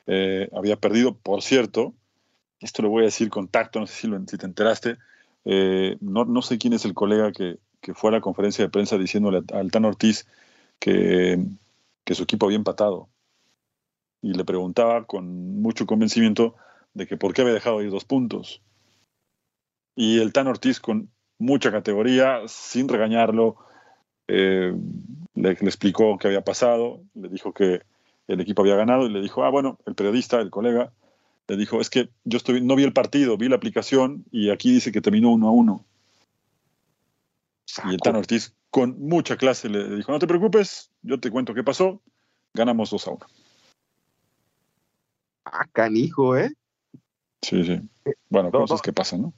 [0.06, 1.92] eh, había perdido, por cierto,
[2.58, 4.96] esto lo voy a decir con tacto, no sé si, te enteraste,
[5.44, 8.70] eh, no, no, sé quién es el colega que, que, fue a la conferencia de
[8.70, 10.26] prensa diciéndole al Tan Ortiz
[10.78, 11.38] que,
[12.02, 13.10] que su equipo había empatado.
[14.22, 16.56] Y le preguntaba con mucho convencimiento
[16.94, 18.62] de que por qué había dejado ahí dos puntos.
[19.94, 23.58] Y el Tan Ortiz, con mucha categoría, sin regañarlo,
[24.28, 24.74] eh,
[25.34, 27.82] le, explicó qué había pasado, le dijo que
[28.28, 30.92] el equipo había ganado y le dijo, ah, bueno, el periodista, el colega,
[31.48, 34.72] le dijo, es que yo estoy, no vi el partido, vi la aplicación y aquí
[34.72, 35.84] dice que terminó uno a uno.
[37.84, 41.54] Y el Tan Ortiz, con mucha clase, le dijo, no te preocupes, yo te cuento
[41.54, 42.00] qué pasó,
[42.54, 43.26] ganamos dos a uno.
[45.44, 46.52] Ah, canijo, ¿eh?
[47.42, 47.80] Sí, sí.
[48.28, 49.34] Bueno, cosas que pasan, ¿no?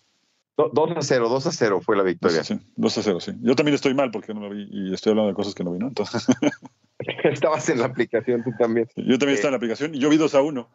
[0.59, 2.43] 2 a 0, 2 a 0 fue la victoria.
[2.43, 3.33] Sí, 2 a 0, sí.
[3.43, 5.73] Yo también estoy mal porque no lo vi y estoy hablando de cosas que no
[5.73, 5.87] vi, ¿no?
[5.87, 6.27] Entonces.
[6.99, 8.89] Estabas en la aplicación tú también.
[8.97, 10.69] Yo también estaba en la aplicación y yo vi 2 a 1.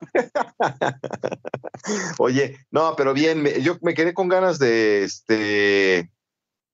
[2.18, 6.10] Oye, no, pero bien, yo me quedé con ganas de este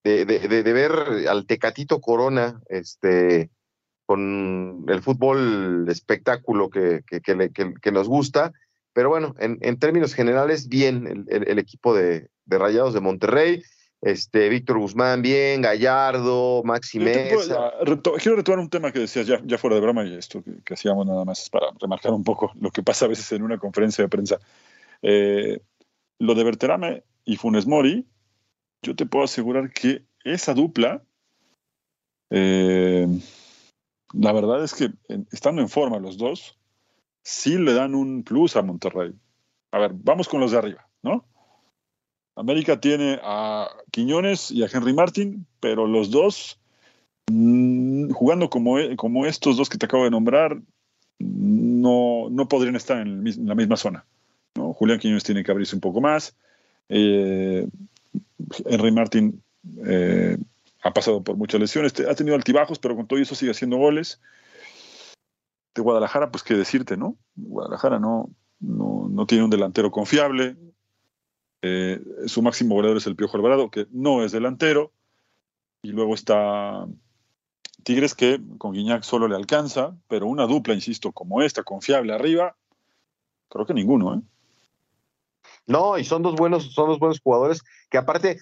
[0.03, 0.93] de, de, de, ver
[1.29, 3.51] al Tecatito Corona, este,
[4.07, 8.53] con el fútbol espectáculo que, que, que, que nos gusta
[8.97, 13.63] pero bueno, en, términos generales, bien el, equipo de, Rayados de Monterrey.
[14.01, 17.73] Este, Víctor Guzmán, bien, Gallardo, Maxi Mesa.
[18.19, 21.07] quiero retomar un tema que decías ya, ya fuera de broma y esto que, hacíamos
[21.07, 24.09] nada más para remarcar un poco lo que pasa a veces en una conferencia de
[24.09, 24.39] prensa.
[25.03, 25.61] Eh,
[26.19, 28.07] lo de Berterame y Funes Mori,
[28.81, 31.03] yo te puedo asegurar que esa dupla,
[32.31, 33.07] eh,
[34.15, 34.89] la verdad es que
[35.33, 36.57] estando en forma los dos,
[37.27, 39.13] sí le dan un plus a Monterrey.
[39.73, 41.25] A ver, vamos con los de arriba, ¿no?
[42.37, 46.61] América tiene a Quiñones y a Henry Martin, pero los dos,
[47.27, 50.57] mm, jugando como, e, como estos dos que te acabo de nombrar,
[51.19, 54.05] no, no podrían estar en, la misma zona.
[54.55, 54.73] ¿no?
[54.73, 56.37] Julián Quiñones tiene que abrirse un poco más.
[56.89, 57.67] Eh,
[58.67, 59.43] Henry Martin
[59.85, 60.39] eh,
[60.81, 64.21] ha pasado por muchas lesiones, ha tenido altibajos, pero con todo eso sigue haciendo goles
[65.77, 67.17] de Guadalajara, pues qué decirte, ¿no?
[67.37, 70.57] Guadalajara no, no, tiene un delantero confiable.
[71.63, 74.93] Eh, su máximo goleador es el Piojo Alvarado, que no es delantero.
[75.83, 76.87] Y luego está
[77.85, 82.57] Tigres, que con Guiñac solo le alcanza, pero una dupla, insisto, como esta, confiable arriba,
[83.49, 84.21] creo que ninguno, ¿eh?
[85.69, 88.39] No, y son dos buenos, son dos buenos jugadores que aparte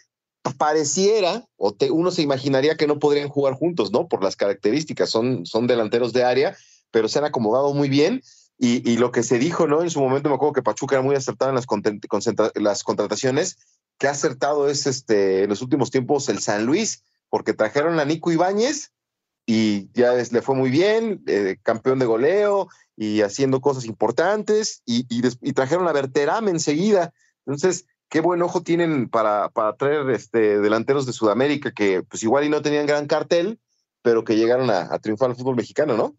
[0.59, 4.09] pareciera, o uno se imaginaría que no podrían jugar juntos, ¿no?
[4.09, 6.55] Por las características, son, son delanteros de área
[6.95, 8.23] pero se han acomodado muy bien.
[8.57, 9.83] Y, lo que se dijo, ¿no?
[9.83, 13.59] En su momento me acuerdo que Pachuca era muy acertado en las, contrataciones.
[13.99, 18.05] Que ha acertado es este, en los últimos tiempos el San Luis, porque trajeron a
[18.05, 18.93] Nico Ibáñez
[19.45, 25.05] y ya le fue muy bien, eh, campeón de goleo y haciendo cosas importantes y,
[25.11, 27.13] y, trajeron a Berterame enseguida.
[27.45, 32.45] Entonces, qué buen ojo tienen para, para traer este, delanteros de Sudamérica que pues igual
[32.45, 33.59] y no tenían gran cartel,
[34.05, 36.15] pero que llegaron a, triunfar al fútbol mexicano, ¿no?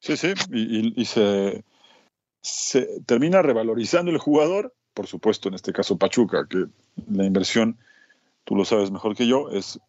[0.00, 1.64] Sí, sí, y, se,
[2.40, 6.66] se termina revalorizando el jugador, por supuesto, en este caso Pachuca, que
[7.10, 7.78] la inversión,
[8.44, 9.80] tú lo sabes mejor que yo, es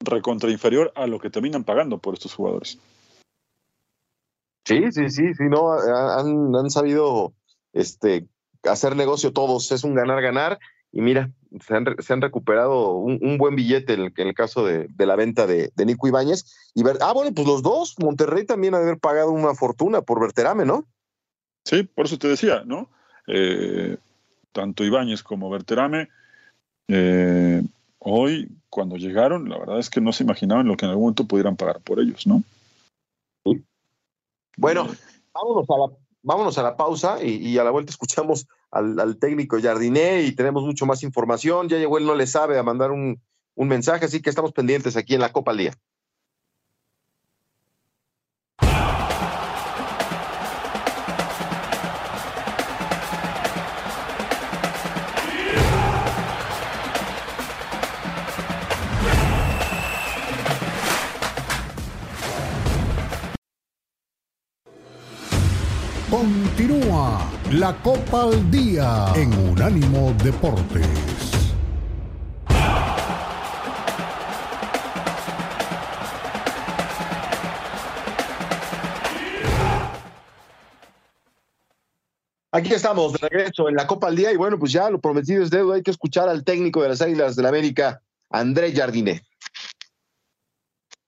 [0.00, 2.78] recontra inferior a lo que terminan pagando por estos jugadores.
[4.64, 7.34] Sí, sí, sí, sí, no, han, han sabido
[7.72, 8.28] este,
[8.62, 10.58] hacer negocio todos, es un ganar-ganar.
[10.92, 11.74] Y mira, se
[12.12, 16.54] han, recuperado un, buen billete en el, caso de, la venta de, Nico Ibáñez.
[16.74, 20.02] Y ver, ah, bueno, pues los dos, Monterrey también ha de haber pagado una fortuna
[20.02, 20.86] por Berterame, ¿no?
[21.64, 22.88] Sí, por eso te decía, ¿no?
[23.26, 23.96] Eh,
[24.52, 26.08] tanto Ibáñez como Berterame,
[26.88, 27.62] eh,
[27.98, 31.26] hoy, cuando llegaron, la verdad es que no se imaginaban lo que en algún momento
[31.26, 32.42] pudieran pagar por ellos, ¿no?
[34.56, 34.86] Bueno,
[35.32, 40.22] vámonos a la vámonos a la pausa y, a la vuelta escuchamos al, técnico Jardiné
[40.22, 41.68] y tenemos mucho más información.
[41.68, 43.20] Ya llegó él, no le sabe a mandar un,
[43.54, 45.74] un mensaje, así que estamos pendientes aquí en la Copa al Día.
[66.54, 70.86] Continúa la Copa al Día en Unánimo Deportes.
[82.50, 85.42] Aquí estamos de regreso en la Copa al Día y bueno, pues ya lo prometido
[85.42, 89.22] es deuda, hay que escuchar al técnico de las Águilas del la América, André Jardiné.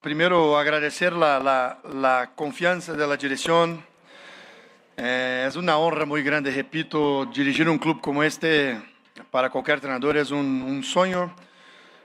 [0.00, 3.85] Primero agradecer la, la, la confianza de la dirección,
[4.96, 8.80] eh, es una honra muy grande, repito, dirigir un club como este
[9.30, 11.35] para cualquier entrenador es un, sueño.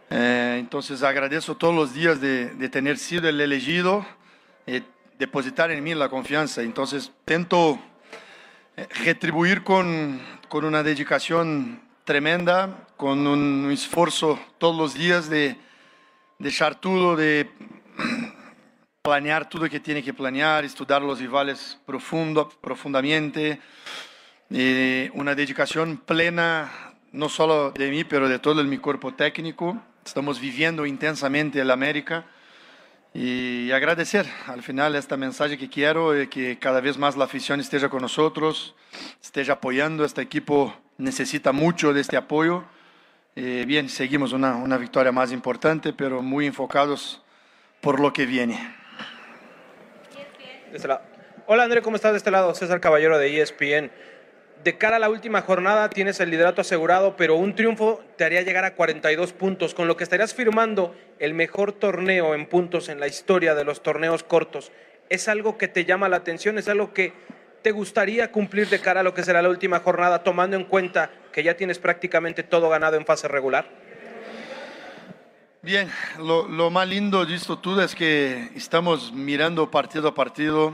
[0.10, 4.06] Eh, entonces agradezco todos los días de, tener sido el elegido
[4.66, 4.82] y
[5.20, 6.64] depositar en mí la confianza.
[6.64, 7.80] Entonces intento
[8.76, 15.58] eh, retribuir con, con una dedicación tremenda, con un esfuerzo todos los días de,
[16.40, 17.52] de echar todo, de
[19.02, 23.60] planear tudo que tem que planear, estudar os rivales profundo, profundamente,
[25.14, 26.70] uma dedicação plena,
[27.14, 29.80] não só de mim, pero de todo o meu corpo técnico.
[30.06, 32.26] Estamos vivendo intensamente a América
[33.16, 34.28] e agradecer.
[34.48, 38.00] Al final, esta mensagem que quero é que cada vez mais a afição esteja com
[38.00, 38.74] nós,
[39.22, 40.04] esteja apoiando.
[40.04, 42.66] Este equipo necessita muito deste apoio.
[43.36, 47.22] Eh, bien, seguimos una, una victoria más importante, pero muy enfocados
[47.80, 48.79] por lo que viene.
[50.74, 50.88] Este
[51.48, 52.54] Hola André, ¿cómo estás de este lado?
[52.54, 53.90] César Caballero de ESPN.
[54.64, 58.44] De cara a la última jornada tienes el liderato asegurado, pero un triunfo te haría
[58.44, 63.00] llegar a 42 puntos, con lo que estarías firmando el mejor torneo en puntos en
[63.00, 64.72] la historia de los torneos cortos.
[65.10, 66.60] ¿Es algo que te llama la atención?
[66.60, 67.14] ¿Es algo que
[67.64, 71.10] te gustaría cumplir de cara a lo que será la última jornada, tomando en cuenta
[71.32, 73.66] que ya tienes prácticamente todo ganado en fase regular?
[75.62, 80.74] Bien, lo, más lindo de esto todo es que estamos mirando partido a partido,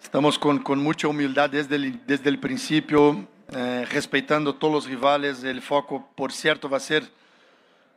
[0.00, 5.42] estamos con, mucha humildad desde el, desde el principio, eh, respetando todos los rivales.
[5.42, 7.10] El foco, por cierto, va a ser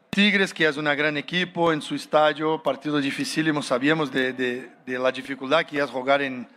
[0.09, 5.67] Tigres, que es un gran equipo en su estadio, partido dificílimo, sabíamos de, la dificultad
[5.67, 6.47] que es jugar en,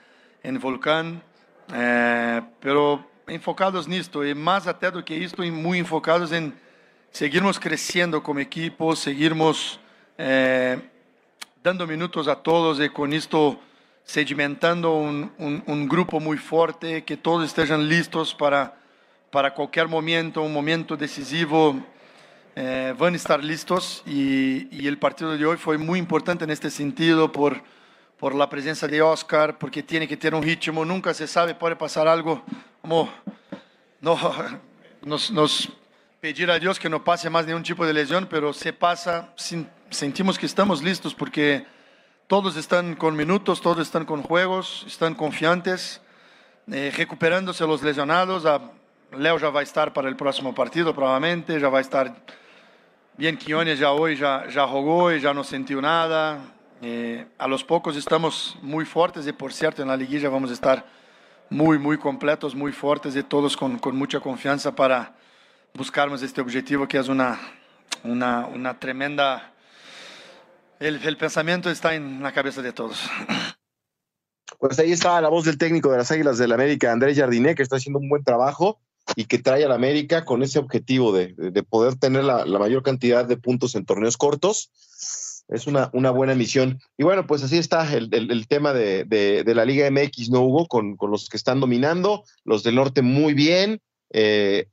[0.42, 1.22] en Volcán,
[1.70, 6.64] eh, pero enfocados en esto, y más até do que esto, muy enfocados en
[7.14, 9.78] seguirmos crescendo como equipo, seguirmos
[10.18, 10.80] eh,
[11.62, 13.56] dando minutos a todos e com isto
[14.02, 18.74] sedimentando um, um, um, grupo muito forte, que todos estejam listos para,
[19.30, 21.80] para qualquer momento, um momento decisivo,
[22.56, 24.02] eh, vão estar listos.
[24.04, 27.62] E, e o partido de hoje foi muito importante neste sentido por
[28.18, 31.74] por la presença de Oscar, porque tem que ter um ritmo, nunca se sabe, pode
[31.74, 32.42] passar algo
[32.80, 33.08] como
[34.00, 34.16] no,
[35.04, 35.68] nos
[36.24, 39.28] pedir a Dios que no pase más ningún tipo de lesión, pero se pasa,
[39.90, 41.66] sentimos que estamos listos porque
[42.26, 46.00] todos están con minutos, todos están con juegos, están confiantes,
[46.72, 48.46] eh, recuperándose los lesionados.
[48.46, 48.58] A
[49.18, 52.16] Leo ya va a estar para el próximo partido probablemente, ya va a estar
[53.18, 56.38] bien Quiones ya hoy ya, ya jugó y ya no sintió nada.
[56.80, 60.54] Eh, a los pocos estamos muy fuertes y por cierto en la liguilla vamos a
[60.54, 60.86] estar
[61.50, 65.12] muy, muy completos, muy fuertes y todos con, con mucha confianza para
[65.76, 67.40] buscarmos este objetivo que es una,
[68.04, 69.52] una, una tremenda
[70.78, 73.08] el, el pensamiento está en la cabeza de todos.
[74.58, 77.62] Pues ahí está la voz del técnico de las Águilas del América, Andrés Jardiné, que
[77.62, 78.80] está haciendo un buen trabajo
[79.16, 82.58] y que trae a la América con ese objetivo de, de poder tener la, la,
[82.58, 84.70] mayor cantidad de puntos en torneos cortos.
[85.48, 86.80] Es una, una buena misión.
[86.96, 90.30] Y bueno, pues así está el, el, el tema de, de, de, la Liga MX,
[90.30, 90.66] ¿no, Hugo?
[90.66, 94.68] Con, con, los que están dominando, los del norte muy bien, eh,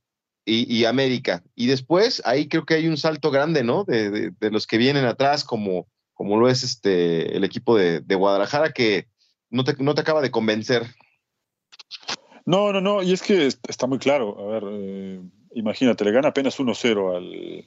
[0.46, 1.44] y, América.
[1.56, 3.84] Y después ahí creo que hay un salto grande, ¿no?
[3.84, 5.88] De, de los que vienen atrás, como,
[6.22, 9.08] como lo es este, el equipo de, Guadalajara, que
[9.50, 10.84] no te, no te acaba de convencer.
[12.46, 14.38] No, no, no, y es que está muy claro.
[14.40, 15.20] A ver, eh,
[15.54, 17.66] imagínate, le gana apenas 1-0 al,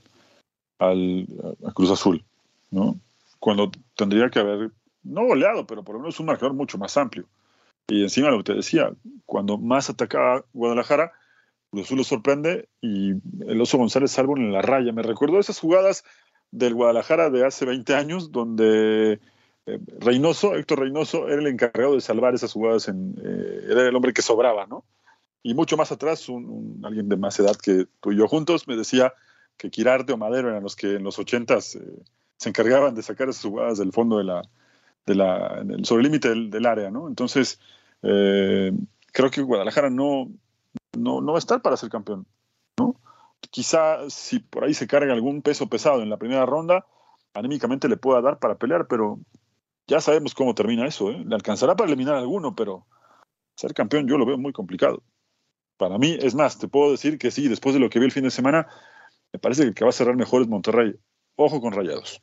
[0.78, 2.24] al Cruz Azul,
[2.70, 3.00] ¿no?
[3.40, 4.70] Cuando tendría que haber,
[5.02, 7.26] no goleado, pero por lo menos un marcador mucho más amplio.
[7.88, 8.92] Y encima lo que te decía,
[9.26, 11.12] cuando más atacaba Guadalajara,
[11.74, 13.10] Cruz Azul lo sorprende y
[13.46, 14.92] el Oso González salvo en la raya.
[14.92, 16.04] Me recuerdo esas jugadas
[16.50, 19.20] del Guadalajara de hace 20 años, donde
[19.66, 23.96] eh, Reynoso, Héctor Reynoso, era el encargado de salvar esas jugadas, en, eh, era el
[23.96, 24.84] hombre que sobraba, ¿no?
[25.42, 28.76] Y mucho más atrás, un, alguien de más edad que tú y yo juntos me
[28.76, 29.12] decía
[29.56, 31.60] que Quirarte o Madero eran los que en los 80 eh,
[32.36, 34.42] se encargaban de sacar esas jugadas del fondo de la,
[35.06, 37.08] de la del, sobre el límite del, área, ¿no?
[37.08, 37.58] Entonces,
[38.00, 40.30] creo que Guadalajara no,
[40.96, 42.26] no, no va a estar para ser campeón,
[42.78, 42.96] ¿no?
[43.50, 46.86] Quizá si por ahí se carga algún peso pesado en la primera ronda,
[47.34, 49.18] anímicamente le pueda dar para pelear, pero
[49.86, 51.10] ya sabemos cómo termina eso.
[51.10, 51.22] ¿eh?
[51.26, 52.86] Le alcanzará para eliminar a alguno, pero
[53.56, 55.02] ser campeón yo lo veo muy complicado.
[55.76, 58.12] Para mí, es más, te puedo decir que sí, después de lo que vi el
[58.12, 58.68] fin de semana,
[59.32, 60.94] me parece que el que va a cerrar mejor es Monterrey.
[61.36, 62.22] Ojo con rayados.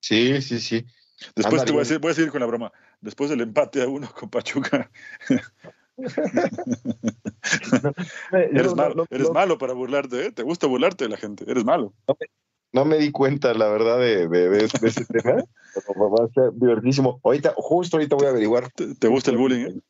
[0.00, 0.86] Sí, sí, sí.
[1.36, 2.72] Después Anda, te voy a, decir, voy a seguir con la broma.
[3.00, 4.90] Después del empate a uno con Pachuca.
[8.32, 10.32] eres malo, eres malo para burlarte, ¿eh?
[10.32, 11.94] Te gusta burlarte de la gente, eres malo.
[12.72, 15.44] No me di cuenta, la verdad, de, de, de, de ese tema.
[15.96, 17.20] Va a ser divertísimo.
[17.22, 18.70] Ahorita, justo ahorita voy a averiguar.
[18.72, 19.66] ¿Te, te gusta el bullying?
[19.66, 19.80] Eh?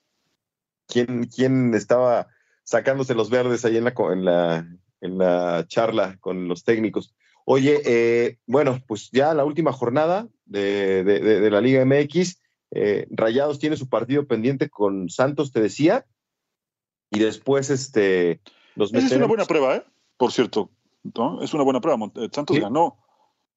[0.87, 2.28] ¿Quién, ¿Quién estaba
[2.62, 4.68] sacándose los verdes ahí en la, en la,
[5.00, 7.14] en la charla con los técnicos?
[7.46, 12.38] Oye, eh, bueno, pues ya la última jornada de, de, de la Liga MX,
[12.70, 16.07] eh, Rayados tiene su partido pendiente con Santos, te decía,
[17.14, 18.40] y después este
[18.74, 19.85] los Esa es una buena prueba, ¿eh?
[20.16, 20.70] Por cierto,
[21.16, 21.42] ¿no?
[21.42, 22.11] es una buena prueba.
[22.33, 22.61] Santos ¿Sí?
[22.62, 22.98] ganó.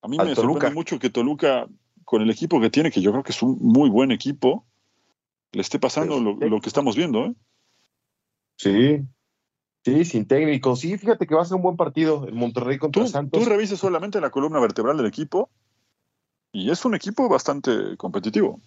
[0.02, 0.54] A mí Al me Toluca.
[0.54, 1.68] sorprende mucho que Toluca,
[2.06, 4.66] con el equipo que tiene, que yo creo que es un muy buen equipo,
[5.52, 7.34] le esté pasando lo, lo, que estamos viendo, ¿eh?
[8.58, 9.06] Sí,
[9.88, 10.76] Sí, sin técnico.
[10.76, 13.42] Sí, fíjate que va a ser un buen partido el Monterrey contra tú, Santos.
[13.42, 15.50] Tú revises solamente la columna vertebral del equipo
[16.52, 18.60] y es un equipo bastante competitivo.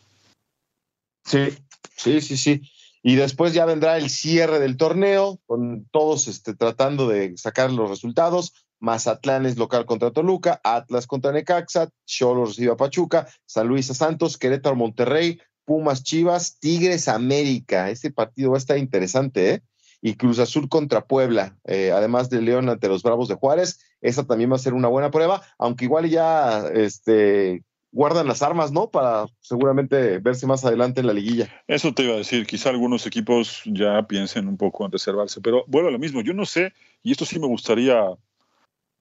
[1.27, 1.51] Sí,
[1.95, 2.63] sí, sí, sí.
[3.03, 7.89] Y después ya vendrá el cierre del torneo, con todos este, tratando de sacar los
[7.89, 8.53] resultados.
[8.79, 13.95] Mazatlán es local contra Toluca, Atlas contra Necaxa, Cholos recibe a Pachuca, San Luis a
[13.95, 17.91] Santos, Querétaro Monterrey, Pumas Chivas, Tigres América.
[17.91, 19.63] Este partido va a estar interesante, ¿eh?
[20.03, 23.81] Y Cruz Azul contra Puebla, eh, además de León ante los Bravos de Juárez.
[24.01, 28.71] Esa también va a ser una buena prueba, aunque igual ya este, guardan las armas,
[28.73, 28.91] ¿no?
[28.91, 31.49] Para seguramente verse más adelante en la liguilla.
[31.67, 35.65] Eso te iba a decir, quizá algunos equipos ya piensen un poco en reservarse, pero
[35.67, 36.73] vuelvo a lo mismo, yo no sé,
[37.03, 38.17] y esto sí me gustaría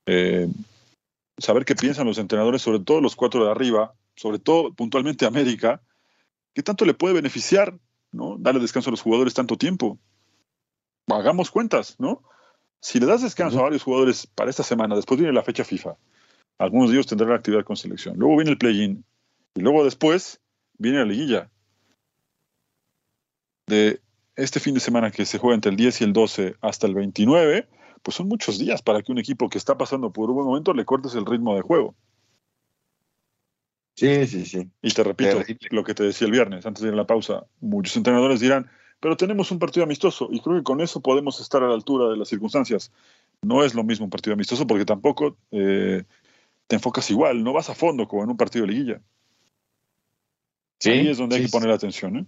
[0.05, 0.47] eh,
[1.37, 5.81] saber qué piensan los entrenadores, sobre todo los cuatro de arriba, sobre todo puntualmente América,
[6.53, 7.77] qué tanto le puede beneficiar,
[8.11, 8.37] ¿no?
[8.39, 9.99] Darle descanso a los jugadores tanto tiempo.
[11.07, 12.23] Hagamos cuentas, ¿no?
[12.81, 13.61] Si le das descanso uh -huh.
[13.61, 15.95] a varios jugadores para esta semana, después viene la fecha FIFA,
[16.59, 18.17] algunos de ellos tendrán actividad con selección.
[18.17, 19.03] Luego viene el play-in.
[19.55, 20.41] Y luego después
[20.77, 21.49] viene la liguilla.
[23.65, 24.01] De
[24.35, 26.95] este fin de semana que se juega entre el 10 y el 12 hasta el
[26.95, 27.67] 29,
[28.03, 30.73] pues son muchos días para que un equipo que está pasando por un buen momento
[30.73, 31.95] le cortes el ritmo de juego.
[33.95, 34.69] Sí, sí, sí.
[34.81, 35.41] Y te repito
[35.71, 38.69] lo que te decía el viernes, antes de ir a la pausa, muchos entrenadores dirán,
[39.01, 42.09] pero tenemos un partido amistoso y creo que con eso podemos estar a la altura
[42.09, 42.91] de las circunstancias.
[43.41, 46.03] No es lo mismo un partido amistoso porque tampoco eh,
[46.69, 49.01] te enfocas igual, no vas a fondo como en un partido de liguilla.
[50.79, 52.17] Sí, Ahí es donde sí, hay que poner atención.
[52.17, 52.25] ¿eh?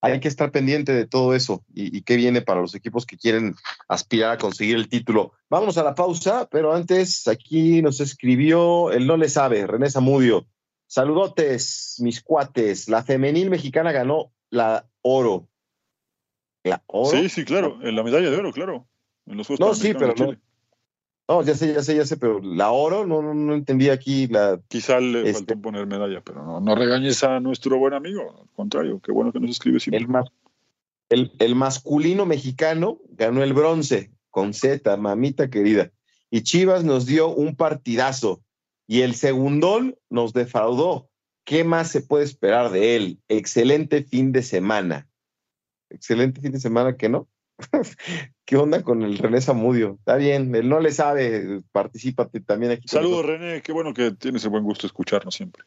[0.00, 3.18] Hay que estar pendiente de todo eso y, y, qué viene para los equipos que
[3.18, 3.54] quieren
[3.88, 5.32] aspirar a conseguir el título.
[5.50, 10.46] Vamos a la pausa, pero antes aquí nos escribió el no le sabe, René Zamudio.
[10.86, 12.88] Saludotes, mis cuates.
[12.88, 15.46] La femenil mexicana ganó la oro.
[16.64, 17.10] ¿La oro?
[17.10, 18.88] Sí, sí, claro, en la medalla de oro, claro.
[19.26, 20.34] En los Juegos no, sí, pero no,
[21.30, 24.26] no, ya sé, ya sé, ya sé, pero la oro no, no, no entendí aquí
[24.26, 24.60] la.
[24.66, 25.34] Quizá le este...
[25.34, 29.32] faltó poner medalla, pero no, no regañes a nuestro buen amigo, al contrario, qué bueno
[29.32, 30.04] que nos escribe siempre.
[31.08, 35.92] El, el, el masculino mexicano ganó el bronce con Z, mamita querida.
[36.32, 38.42] Y Chivas nos dio un partidazo.
[38.90, 41.08] y el segundón nos defraudó.
[41.44, 43.20] ¿Qué más se puede esperar de él?
[43.28, 45.08] Excelente fin de semana.
[45.90, 47.28] Excelente fin de semana que no.
[48.44, 49.96] ¿Qué onda con el René Zamudio?
[49.98, 52.88] Está bien, él no le sabe, participate también aquí.
[52.88, 55.64] Saludos, René, qué bueno que tienes el buen gusto de escucharnos siempre.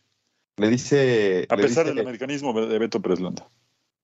[0.58, 1.48] Le dice.
[1.50, 3.48] A le pesar dice- del americanismo de Beto Preslanda.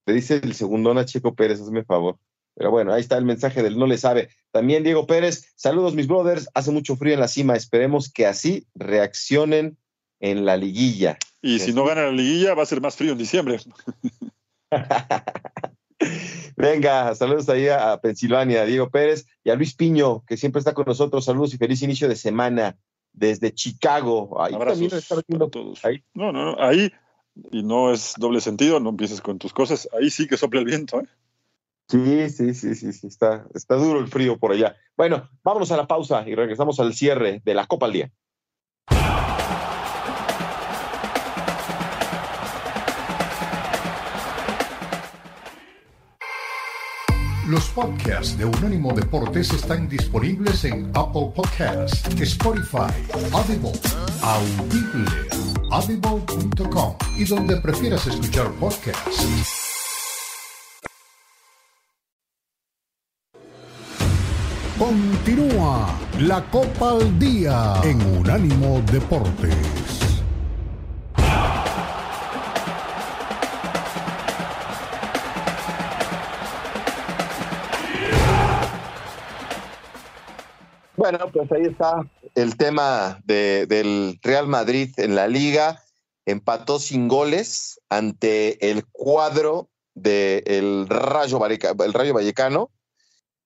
[0.05, 2.17] Le dice el segundón a Checo Pérez, hazme favor.
[2.55, 4.29] Pero bueno, ahí está el mensaje del no le sabe.
[4.51, 8.65] También Diego Pérez, saludos mis brothers, hace mucho frío en la cima, esperemos que así
[8.75, 9.77] reaccionen
[10.19, 11.17] en la liguilla.
[11.41, 13.59] Y si no gana la liguilla, va a ser más frío en diciembre.
[16.55, 20.73] Venga, saludos ahí a, Pensilvania, a Diego Pérez y a Luis Piño, que siempre está
[20.73, 21.25] con nosotros.
[21.25, 22.77] Saludos y feliz inicio de semana
[23.13, 24.41] desde Chicago.
[24.41, 25.83] Ahí Abrazos también está haciendo- todos.
[25.85, 26.03] ahí.
[26.13, 26.91] No, no, no, ahí,
[27.51, 30.65] y no es doble sentido, no empieces con tus cosas, ahí sí que sopla el
[30.65, 30.99] viento.
[31.01, 31.05] ¿eh?
[31.87, 34.75] Sí, sí, sí, sí, sí, está, está duro el frío por allá.
[34.95, 38.11] Bueno, vámonos a la pausa y regresamos al cierre de la Copa al Día.
[47.49, 52.93] Los podcasts de Unánimo Deportes están disponibles en Apple Podcasts, Spotify,
[53.31, 53.71] Audible,
[54.21, 55.09] Audible,
[55.71, 59.25] audible.com y donde prefieras escuchar podcasts.
[64.77, 65.89] Continúa
[66.19, 69.88] la Copa al Día en Unánimo Deportes.
[81.09, 85.81] Bueno, pues ahí está el tema de- del Real Madrid en la liga.
[86.27, 92.69] Empató sin goles ante el cuadro del Rayo, Vallecano.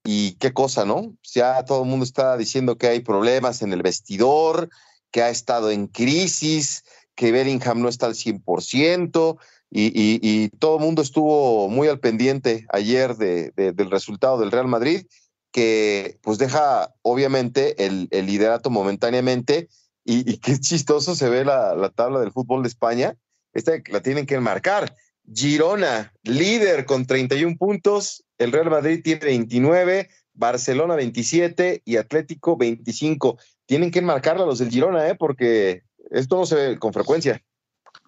[0.03, 1.16] Y qué cosa, ¿no?
[1.34, 4.70] Ya todo el mundo está diciendo que hay problemas en el vestidor,
[5.09, 6.84] que ha estado en crisis,
[7.16, 9.38] que Bellingham no está al 100%,
[9.72, 14.51] y, y- todo el mundo estuvo muy al pendiente ayer de- de- del resultado del
[14.51, 15.05] Real Madrid
[15.54, 19.70] que pues deja obviamente el, el liderato momentáneamente
[20.04, 23.16] y, qué chistoso se ve la, la tabla del fútbol de España.
[23.54, 24.93] Esta la tienen que enmarcar.
[25.34, 33.38] Girona, líder con 31 puntos, el Real Madrid tiene 29, Barcelona 27 y Atlético 25.
[33.66, 35.16] Tienen que enmarcarla los del Girona, ¿eh?
[35.16, 37.41] porque esto no se ve con frecuencia.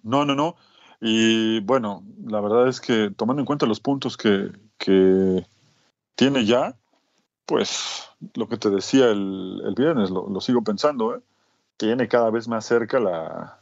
[0.02, 0.56] No, no, no.
[1.00, 5.46] Y bueno, la verdad es que tomando en cuenta los puntos que, que
[6.16, 6.76] tiene ya,
[7.46, 11.20] pues lo que te decía el, el viernes, lo, sigo pensando, ¿eh?
[11.76, 13.60] tiene cada vez más cerca la,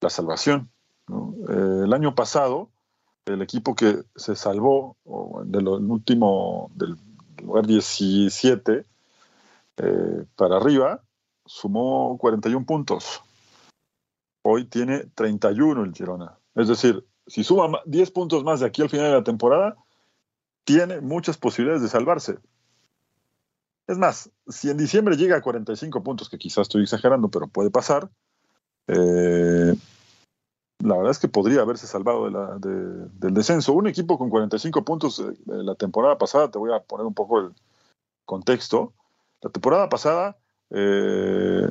[0.00, 0.70] la salvación.
[1.10, 2.70] Eh, el año pasado,
[3.26, 4.96] el equipo que se salvó
[5.44, 6.96] del último, del
[7.42, 8.84] lugar 17
[9.78, 11.02] eh, para arriba,
[11.44, 13.20] sumó 41 puntos.
[14.42, 16.38] Hoy tiene 31 el Girona.
[16.54, 19.76] Es decir, si suma ma- 10 puntos más de aquí al final de la temporada,
[20.64, 22.38] tiene muchas posibilidades de salvarse.
[23.86, 27.70] Es más, si en diciembre llega a 45 puntos, que quizás estoy exagerando, pero puede
[27.70, 28.08] pasar,
[28.86, 29.74] eh,
[30.78, 32.28] la verdad es que podría haberse salvado
[32.58, 33.72] del descenso.
[33.72, 37.40] Un equipo con 45 puntos de la temporada pasada, te voy a poner un poco
[37.40, 37.52] el
[38.24, 38.92] contexto.
[39.42, 40.36] La temporada pasada
[40.70, 41.68] eh,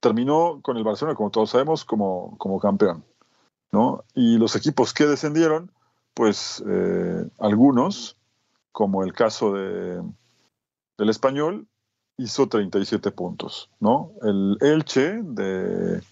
[0.00, 3.04] terminó con el Barcelona, como todos sabemos, como, como campeón.
[3.72, 4.04] ¿no?
[4.14, 5.70] Y los equipos que descendieron,
[6.14, 8.16] pues eh, algunos,
[8.72, 10.00] como el caso de,
[10.98, 11.66] del español,
[12.16, 13.70] hizo 37 puntos.
[13.80, 14.12] ¿no?
[14.22, 16.02] El Elche de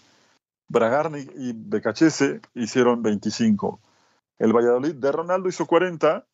[0.67, 3.79] Bragarni y Becachese hicieron 25.
[4.39, 6.25] El Valladolid de Ronaldo hizo 40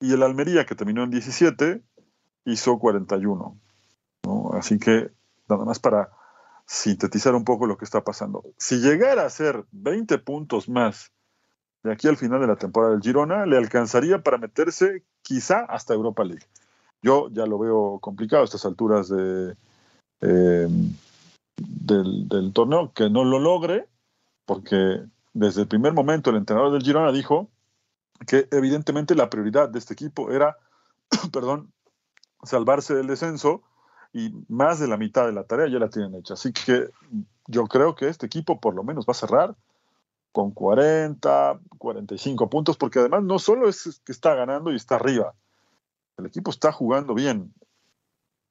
[0.00, 1.82] y el Almería, que terminó en 17,
[2.44, 3.58] hizo 41.
[4.24, 4.50] ¿no?
[4.52, 5.10] Así que
[5.48, 6.10] nada más para
[6.66, 8.44] sintetizar un poco lo que está pasando.
[8.58, 11.12] Si llegara a ser 20 puntos más
[11.82, 15.94] de aquí al final de la temporada del Girona, le alcanzaría para meterse quizá hasta
[15.94, 16.44] Europa League.
[17.02, 20.68] Yo ya lo veo complicado a estas alturas eh,
[21.56, 23.86] del, del torneo, que no lo logre,
[24.44, 27.48] porque desde el primer momento el entrenador del Girona dijo
[28.26, 30.56] que evidentemente la prioridad de este equipo era,
[31.32, 31.72] perdón,
[32.42, 33.62] salvarse del descenso
[34.12, 36.34] y más de la mitad de la tarea ya la tienen hecha.
[36.34, 36.88] Así que
[37.46, 39.54] yo creo que este equipo por lo menos va a cerrar
[40.32, 45.34] con 40, 45 puntos, porque además no solo es que está ganando y está arriba,
[46.18, 47.54] el equipo está jugando bien.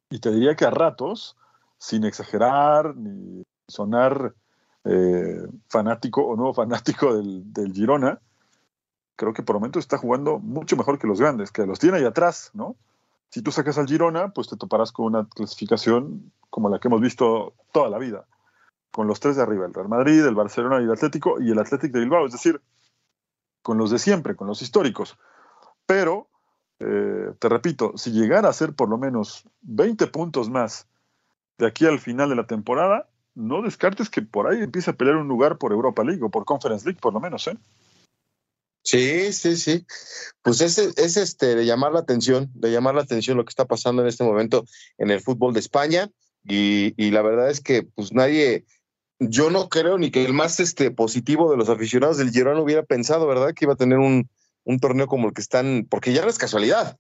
[0.10, 1.36] Y te diría que a ratos,
[1.78, 4.34] sin exagerar ni sonar
[4.86, 8.20] eh, fanático o no fanático del, Girona,
[9.18, 11.98] creo que por el momento está jugando mucho mejor que los grandes, que los tiene
[11.98, 12.76] ahí atrás, ¿no?
[13.30, 17.02] Si tú sacas al Girona, pues te toparás con una clasificación como la que hemos
[17.02, 18.26] visto toda la vida,
[18.92, 21.60] con los tres de arriba, el Real Madrid, el Barcelona y el Atlético, y el
[21.60, 22.62] Atlético de Bilbao, es decir,
[23.62, 25.18] con los de siempre, con los históricos.
[25.86, 26.27] Pero,
[26.80, 30.88] eh, te repito, si llegara a ser por lo menos 20 puntos más
[31.58, 35.18] de aquí al final de la temporada, no descartes que por ahí empiece a pelear
[35.18, 37.58] un lugar por Europa League o por Conference League, por lo menos, ¿eh?
[38.84, 39.86] Sí, sí, sí.
[40.42, 43.66] Pues es, es este de llamar la atención, de llamar la atención lo que está
[43.66, 44.64] pasando en este momento
[44.98, 46.10] en el fútbol de España.
[46.46, 48.66] Y, y la verdad es que pues nadie,
[49.20, 52.84] yo no creo ni que el más este, positivo de los aficionados del Girona hubiera
[52.84, 53.54] pensado, ¿verdad?
[53.54, 54.30] Que iba a tener un,
[54.68, 57.00] un torneo como el que están, porque ya no es casualidad,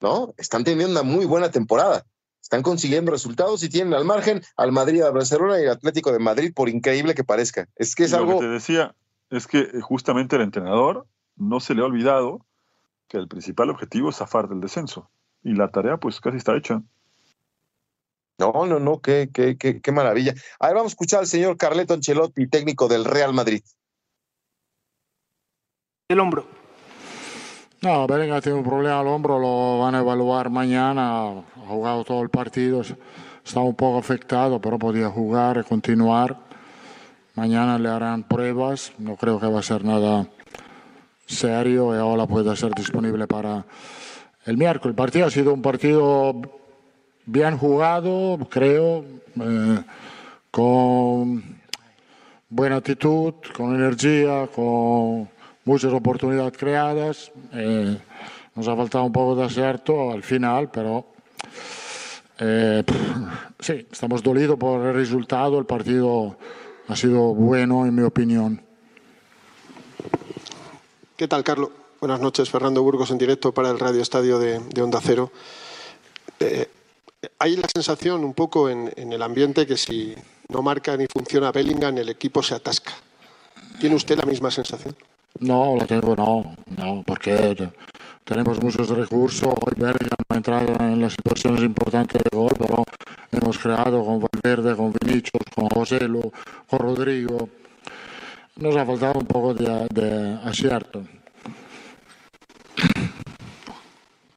[0.00, 0.34] ¿no?
[0.38, 2.04] Están teniendo una muy buena temporada.
[2.40, 6.20] Están consiguiendo resultados y tienen al margen al Madrid, al Barcelona y al Atlético de
[6.20, 7.68] Madrid, por increíble que parezca.
[7.74, 8.38] Es que es Lo algo.
[8.38, 8.94] que te decía
[9.30, 12.46] es que eh, justamente el entrenador no se le ha olvidado
[13.08, 15.10] que el principal objetivo es zafar del descenso.
[15.42, 16.82] Y la tarea, pues casi está hecha.
[18.38, 20.34] No, no, no, qué, qué, qué, qué maravilla.
[20.60, 23.62] A ver, vamos a escuchar al señor Carleto Ancelotti, técnico del Real Madrid.
[26.08, 26.57] El hombro.
[27.80, 31.28] No, Bellingham tiene un problema al hombro, lo van a evaluar mañana.
[31.28, 36.36] Ha jugado todo el partido, está un poco afectado, pero podía jugar y continuar.
[37.36, 40.26] Mañana le harán pruebas, no creo que va a ser nada
[41.24, 43.64] serio y ahora puede ser disponible para
[44.44, 44.90] el miércoles.
[44.90, 46.34] El partido ha sido un partido
[47.26, 49.04] bien jugado, creo,
[49.40, 49.84] eh,
[50.50, 51.60] con
[52.48, 55.28] buena actitud, con energía, con
[55.68, 57.30] muchas oportunidades creadas.
[57.52, 57.98] Eh,
[58.54, 61.06] nos ha faltado un poco de acierto al final, pero
[62.38, 62.82] eh,
[63.60, 65.58] sí, estamos dolidos por el resultado.
[65.58, 66.36] El partido
[66.88, 68.62] ha sido bueno, en mi opinión.
[71.16, 71.70] ¿Qué tal, Carlos?
[72.00, 75.30] Buenas noches, Fernando Burgos en directo para el Radio Estadio de, de Onda Cero.
[76.40, 76.70] Eh,
[77.40, 80.14] hay la sensación un poco en, en, el ambiente que si
[80.48, 82.92] no marca ni funciona Bellingham, el equipo se atasca.
[83.80, 84.96] ¿Tiene usted la misma sensación?
[85.40, 87.70] No, la tengo no, no, porque
[88.24, 89.54] tenemos muchos recursos.
[89.60, 92.84] Hoy Bellingham ha entrado en las situaciones importantes de gol, pero
[93.30, 96.32] hemos creado con Valverde, con Vinicius, con José Lu,
[96.68, 97.48] con Rodrigo.
[98.56, 101.04] Nos ha faltado un poco de, de acierto.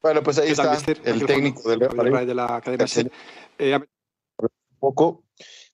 [0.02, 2.26] Bueno, pues ahí está el técnico del Real Madrid.
[2.26, 2.84] De la cadena
[3.58, 4.48] eh, un
[4.80, 5.24] poco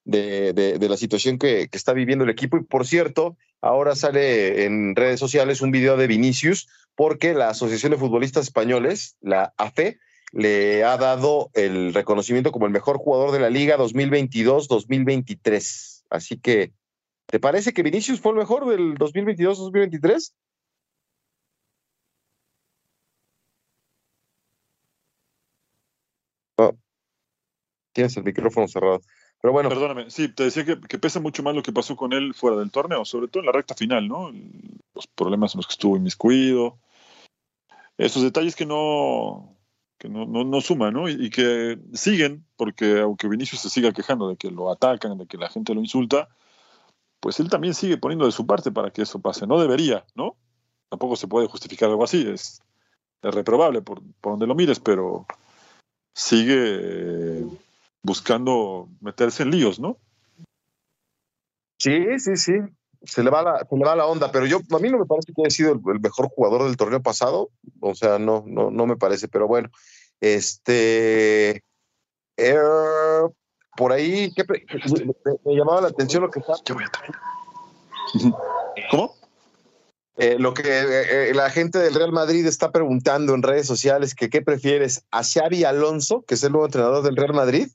[0.08, 2.56] de, de, de la situación que, que, está viviendo el equipo.
[2.56, 7.92] Y por cierto, ahora sale en redes sociales un video de Vinicius porque la Asociación
[7.92, 9.98] de Futbolistas Españoles, la AFE,
[10.32, 16.04] le ha dado el reconocimiento como el mejor jugador de la liga 2022-2023.
[16.08, 16.72] Así que,
[17.26, 20.32] ¿te parece que Vinicius fue el mejor del 2022-2023?
[26.56, 26.72] Oh,
[27.92, 29.02] tienes el micrófono cerrado.
[29.40, 29.68] Pero bueno.
[29.68, 32.56] Perdóname, sí, te decía que, que, pesa mucho más lo que pasó con él fuera
[32.56, 34.32] del torneo, sobre todo en la recta final, ¿no?
[34.94, 36.78] Los problemas en los que estuvo inmiscuido.
[37.96, 39.56] Esos detalles que no,
[39.98, 41.08] que no, no, no suman, ¿no?
[41.08, 45.26] Y, y, que siguen, porque aunque Vinicius se siga quejando de que lo atacan, de
[45.26, 46.28] que la gente lo insulta,
[47.20, 49.46] pues él también sigue poniendo de su parte para que eso pase.
[49.46, 50.36] No debería, ¿no?
[50.88, 52.62] Tampoco se puede justificar algo así, es,
[53.22, 55.26] es reprobable por, por donde lo mires, pero
[56.14, 57.44] sigue
[58.02, 59.98] buscando meterse en líos, ¿no?
[61.78, 62.52] Sí, sí, sí.
[63.02, 65.06] Se le va la, se le va la onda, pero yo a mí no me
[65.06, 67.50] parece que haya sido el, el mejor jugador del torneo pasado.
[67.80, 69.70] O sea, no, no, no me parece, pero bueno.
[70.20, 71.62] Este.
[72.36, 72.56] Eh,
[73.76, 74.64] por ahí, ¿qué, me,
[75.44, 76.54] me, llamaba la atención lo que está.
[76.64, 76.90] Yo voy a
[78.90, 79.14] ¿Cómo?
[80.16, 84.30] Eh, lo que eh, la gente del Real Madrid está preguntando en redes sociales que
[84.30, 87.68] qué prefieres, a Xavi Alonso, que es el nuevo entrenador del Real Madrid,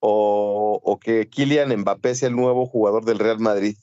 [0.00, 3.76] o, o, que Kylian Mbappé sea el nuevo jugador del Real Madrid.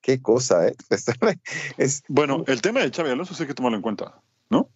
[0.00, 0.74] Qué cosa, ¿eh?
[1.76, 2.02] es...
[2.08, 4.68] Bueno, el tema de Xavi Alonso hay que tomarlo en cuenta, ¿no?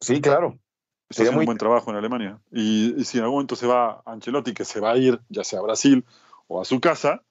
[0.00, 0.58] Sí, claro.
[1.08, 1.42] Está haciendo muy...
[1.42, 2.38] un buen trabajo en Alemania.
[2.50, 5.44] Y, y, si en algún momento se va Ancelotti, que se va a ir, ya
[5.44, 6.04] sea a Brasil
[6.48, 7.22] o a su casa,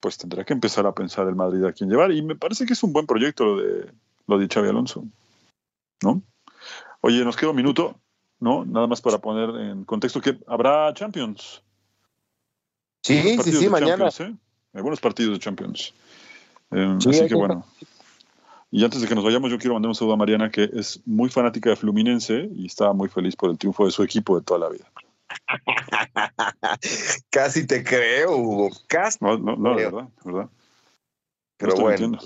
[0.00, 2.12] pues tendrá que empezar a pensar el Madrid a quién llevar.
[2.12, 3.92] Y me parece que es un buen proyecto lo de,
[4.26, 5.04] lo de Xavi Alonso,
[6.02, 6.22] ¿no?
[7.02, 7.98] Oye, nos queda un minuto,
[8.38, 8.64] ¿no?
[8.64, 11.62] Nada más para poner en contexto que habrá Champions.
[13.02, 14.08] Sí, sí, sí, mañana.
[14.08, 14.34] ¿eh?
[14.74, 15.94] Hay buenos partidos de Champions.
[16.70, 17.64] Eh, sí, así que bueno.
[18.70, 21.00] Y antes de que nos vayamos, yo quiero mandar un saludo a Mariana, que es
[21.04, 24.44] muy fanática de Fluminense y está muy feliz por el triunfo de su equipo de
[24.44, 24.84] toda la vida.
[27.30, 28.70] Casi te creo, Hugo.
[28.86, 29.18] Casi.
[29.20, 30.50] No, no, no, de verdad, verdad.
[31.56, 32.18] Pero no bueno.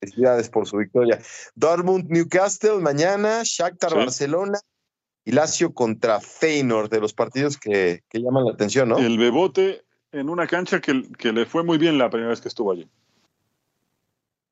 [0.00, 1.20] Felicidades por su victoria.
[1.54, 3.96] Dortmund, Newcastle, mañana, Shakhtar, sí.
[3.96, 4.60] Barcelona
[5.28, 8.96] y Lazio contra Feyenoord, de los partidos que, que llaman la atención, ¿no?
[8.96, 12.48] El Bebote en una cancha que, que, le fue muy bien la primera vez que
[12.48, 12.88] estuvo allí.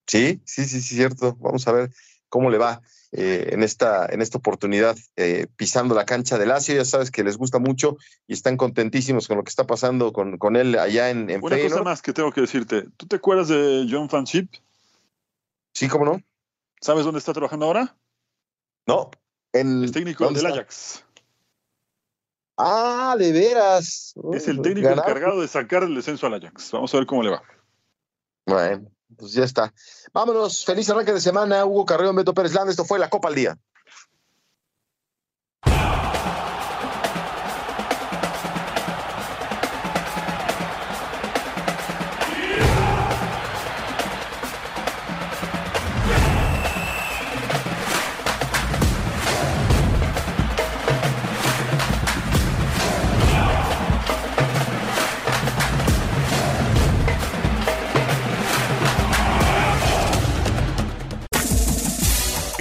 [0.06, 1.34] Sí, sí, sí, sí, cierto.
[1.40, 1.90] Vamos a ver
[2.28, 6.74] cómo le va eh, en, esta, en esta oportunidad eh, pisando la cancha de Lazio.
[6.74, 7.96] Ya sabes que les gusta mucho
[8.26, 11.58] y están contentísimos con lo que está pasando con, con él allá en, en Una
[11.58, 12.84] cosa más que tengo que decirte.
[12.98, 14.52] ¿Tú te acuerdas de John Van Schip?
[15.72, 16.20] Sí, ¿cómo no?
[16.82, 17.96] ¿Sabes dónde está trabajando ahora?
[18.86, 19.10] No.
[19.60, 21.04] En, el técnico del Ajax.
[22.56, 24.14] Ah, de veras.
[24.32, 26.70] Es el técnico encargado de sacar el descenso al Ajax.
[26.72, 27.42] Vamos a ver cómo le va.
[28.46, 29.74] Bueno, pues ya está.
[30.12, 30.64] Vámonos.
[30.64, 31.64] Feliz arranque de semana.
[31.64, 32.70] Hugo Carrero, Beto Pérez Land.
[32.70, 33.58] Esto fue la Copa al Día.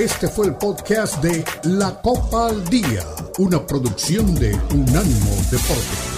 [0.05, 3.03] Este fue el podcast de La Copa al Día,
[3.39, 6.14] una producción de Unánimo Deportes.